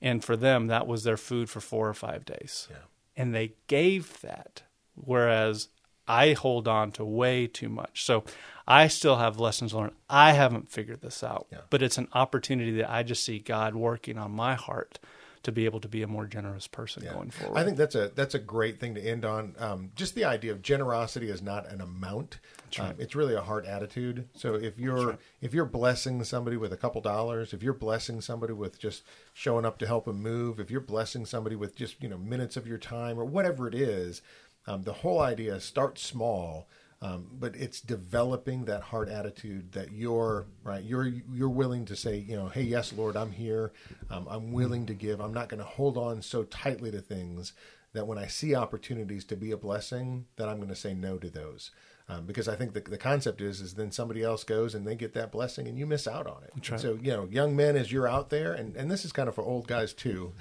and 0.00 0.24
for 0.24 0.36
them 0.36 0.66
that 0.68 0.86
was 0.88 1.04
their 1.04 1.16
food 1.16 1.48
for 1.48 1.60
four 1.60 1.88
or 1.88 1.94
five 1.94 2.24
days. 2.24 2.66
Yeah. 2.70 2.76
And 3.16 3.34
they 3.34 3.52
gave 3.68 4.20
that, 4.22 4.62
whereas 4.94 5.68
I 6.08 6.32
hold 6.32 6.66
on 6.66 6.90
to 6.92 7.04
way 7.04 7.46
too 7.46 7.68
much. 7.68 8.04
So 8.04 8.24
I 8.66 8.88
still 8.88 9.16
have 9.16 9.38
lessons 9.38 9.72
learned. 9.74 9.92
I 10.08 10.32
haven't 10.32 10.70
figured 10.70 11.00
this 11.00 11.22
out, 11.22 11.46
Yeah. 11.52 11.58
but 11.70 11.82
it's 11.82 11.98
an 11.98 12.08
opportunity 12.12 12.72
that 12.72 12.90
I 12.90 13.02
just 13.02 13.24
see 13.24 13.38
God 13.38 13.74
working 13.74 14.18
on 14.18 14.32
my 14.32 14.54
heart 14.54 14.98
to 15.42 15.52
be 15.52 15.64
able 15.64 15.80
to 15.80 15.88
be 15.88 16.02
a 16.02 16.06
more 16.06 16.26
generous 16.26 16.66
person 16.66 17.02
Yeah. 17.04 17.12
going 17.14 17.30
forward. 17.30 17.58
I 17.58 17.64
think 17.64 17.76
that's 17.76 17.94
a 17.94 18.08
that's 18.14 18.34
a 18.34 18.38
great 18.38 18.78
thing 18.80 18.94
to 18.94 19.00
end 19.00 19.24
on. 19.24 19.54
Um, 19.58 19.90
just 19.94 20.14
the 20.14 20.24
idea 20.24 20.52
of 20.52 20.62
generosity 20.62 21.28
is 21.30 21.40
not 21.42 21.68
an 21.70 21.80
amount; 21.80 22.38
um, 22.78 22.94
it's 22.98 23.14
really 23.14 23.34
a 23.34 23.40
heart 23.40 23.64
attitude. 23.66 24.28
So 24.34 24.54
if 24.54 24.78
you're 24.78 25.18
if 25.40 25.54
you're 25.54 25.64
blessing 25.64 26.22
somebody 26.24 26.56
with 26.56 26.72
a 26.72 26.76
couple 26.76 27.00
dollars, 27.00 27.52
if 27.52 27.62
you're 27.62 27.72
blessing 27.72 28.20
somebody 28.20 28.52
with 28.52 28.78
just 28.78 29.02
showing 29.32 29.64
up 29.64 29.78
to 29.78 29.86
help 29.86 30.04
them 30.06 30.20
move, 30.22 30.58
if 30.60 30.70
you're 30.70 30.80
blessing 30.80 31.24
somebody 31.26 31.56
with 31.56 31.74
just 31.76 32.02
you 32.02 32.08
know 32.08 32.18
minutes 32.18 32.56
of 32.56 32.66
your 32.66 32.78
time 32.78 33.18
or 33.18 33.24
whatever 33.24 33.68
it 33.68 33.74
is, 33.74 34.22
um, 34.66 34.82
the 34.82 34.92
whole 34.94 35.20
idea 35.20 35.54
is 35.56 35.64
start 35.64 35.98
small. 35.98 36.68
Um, 37.00 37.28
but 37.32 37.54
it's 37.54 37.80
developing 37.80 38.64
that 38.64 38.82
heart 38.82 39.08
attitude 39.08 39.72
that 39.72 39.92
you're 39.92 40.46
right. 40.64 40.82
You're 40.82 41.06
you're 41.32 41.48
willing 41.48 41.84
to 41.86 41.96
say, 41.96 42.16
you 42.16 42.36
know, 42.36 42.48
hey, 42.48 42.62
yes, 42.62 42.92
Lord, 42.92 43.16
I'm 43.16 43.30
here. 43.30 43.72
Um, 44.10 44.26
I'm 44.28 44.52
willing 44.52 44.84
to 44.86 44.94
give. 44.94 45.20
I'm 45.20 45.32
not 45.34 45.48
going 45.48 45.60
to 45.60 45.68
hold 45.68 45.96
on 45.96 46.22
so 46.22 46.42
tightly 46.42 46.90
to 46.90 47.00
things 47.00 47.52
that 47.92 48.06
when 48.06 48.18
I 48.18 48.26
see 48.26 48.54
opportunities 48.54 49.24
to 49.26 49.36
be 49.36 49.52
a 49.52 49.56
blessing, 49.56 50.26
that 50.36 50.48
I'm 50.48 50.56
going 50.56 50.68
to 50.68 50.76
say 50.76 50.92
no 50.92 51.18
to 51.18 51.30
those. 51.30 51.70
Um, 52.10 52.24
because 52.24 52.48
I 52.48 52.56
think 52.56 52.72
the, 52.72 52.80
the 52.80 52.96
concept 52.96 53.42
is 53.42 53.60
is 53.60 53.74
then 53.74 53.92
somebody 53.92 54.22
else 54.22 54.42
goes 54.42 54.74
and 54.74 54.86
they 54.86 54.94
get 54.96 55.12
that 55.12 55.30
blessing 55.30 55.68
and 55.68 55.78
you 55.78 55.86
miss 55.86 56.08
out 56.08 56.26
on 56.26 56.42
it. 56.42 56.50
And 56.54 56.64
So 56.80 56.98
you 57.00 57.12
know, 57.12 57.28
young 57.30 57.54
men, 57.54 57.76
as 57.76 57.92
you're 57.92 58.08
out 58.08 58.30
there, 58.30 58.54
and, 58.54 58.74
and 58.76 58.90
this 58.90 59.04
is 59.04 59.12
kind 59.12 59.28
of 59.28 59.34
for 59.34 59.44
old 59.44 59.68
guys 59.68 59.92
too. 59.92 60.32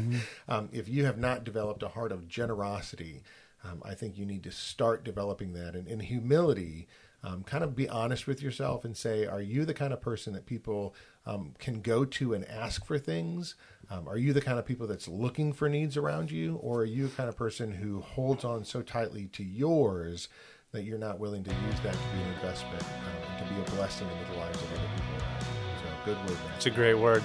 um, 0.48 0.68
if 0.72 0.88
you 0.88 1.04
have 1.04 1.18
not 1.18 1.44
developed 1.44 1.82
a 1.84 1.88
heart 1.88 2.10
of 2.10 2.28
generosity, 2.28 3.22
um, 3.64 3.82
I 3.84 3.94
think 3.94 4.16
you 4.16 4.26
need 4.26 4.42
to 4.44 4.50
start 4.50 5.04
developing 5.04 5.52
that. 5.54 5.74
And 5.74 5.86
in 5.86 6.00
humility, 6.00 6.88
um, 7.24 7.44
kind 7.44 7.62
of 7.62 7.76
be 7.76 7.88
honest 7.88 8.26
with 8.26 8.42
yourself 8.42 8.84
and 8.84 8.96
say, 8.96 9.26
are 9.26 9.40
you 9.40 9.64
the 9.64 9.74
kind 9.74 9.92
of 9.92 10.00
person 10.00 10.32
that 10.32 10.46
people 10.46 10.94
um, 11.24 11.54
can 11.58 11.80
go 11.80 12.04
to 12.04 12.34
and 12.34 12.44
ask 12.48 12.84
for 12.84 12.98
things? 12.98 13.54
Um, 13.90 14.08
are 14.08 14.16
you 14.16 14.32
the 14.32 14.40
kind 14.40 14.58
of 14.58 14.66
people 14.66 14.86
that's 14.86 15.06
looking 15.06 15.52
for 15.52 15.68
needs 15.68 15.96
around 15.96 16.30
you? 16.30 16.56
Or 16.56 16.80
are 16.80 16.84
you 16.84 17.06
the 17.06 17.14
kind 17.14 17.28
of 17.28 17.36
person 17.36 17.72
who 17.72 18.00
holds 18.00 18.44
on 18.44 18.64
so 18.64 18.82
tightly 18.82 19.26
to 19.26 19.44
yours 19.44 20.28
that 20.72 20.82
you're 20.82 20.98
not 20.98 21.20
willing 21.20 21.44
to 21.44 21.50
use 21.50 21.80
that 21.84 21.92
to 21.92 21.98
be 21.98 22.22
an 22.22 22.32
investment 22.34 22.82
um, 22.82 23.38
and 23.38 23.48
to 23.48 23.54
be 23.54 23.60
a 23.60 23.76
blessing 23.76 24.08
into 24.08 24.32
the 24.32 24.38
lives 24.38 24.60
of 24.60 24.72
other 24.72 24.88
people? 24.96 25.46
So, 25.76 26.04
good 26.04 26.28
word, 26.28 26.38
it's 26.56 26.66
a 26.66 26.70
great 26.70 26.94
word. 26.94 27.22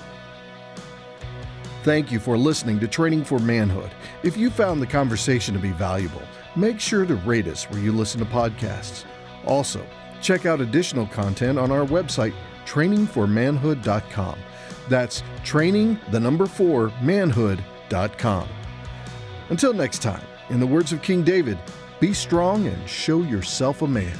Thank 1.83 2.11
you 2.11 2.19
for 2.19 2.37
listening 2.37 2.79
to 2.79 2.87
Training 2.87 3.23
for 3.23 3.39
Manhood. 3.39 3.91
If 4.23 4.35
you 4.35 4.49
found 4.49 4.81
the 4.81 4.87
conversation 4.87 5.53
to 5.53 5.59
be 5.59 5.71
valuable, 5.71 6.21
make 6.55 6.79
sure 6.79 7.05
to 7.05 7.15
rate 7.15 7.47
us 7.47 7.63
where 7.69 7.79
you 7.79 7.91
listen 7.91 8.19
to 8.19 8.25
podcasts. 8.25 9.05
Also, 9.45 9.85
check 10.21 10.45
out 10.45 10.59
additional 10.59 11.07
content 11.07 11.57
on 11.57 11.71
our 11.71 11.85
website, 11.85 12.33
training4manhood.com. 12.65 14.39
That's 14.89 15.23
training, 15.43 15.99
the 16.11 16.19
number 16.19 16.45
four, 16.45 16.91
manhood.com. 17.01 18.49
Until 19.49 19.73
next 19.73 20.01
time, 20.01 20.25
in 20.49 20.59
the 20.59 20.67
words 20.67 20.91
of 20.91 21.01
King 21.01 21.23
David, 21.23 21.57
be 21.99 22.13
strong 22.13 22.67
and 22.67 22.89
show 22.89 23.21
yourself 23.21 23.81
a 23.81 23.87
man. 23.87 24.17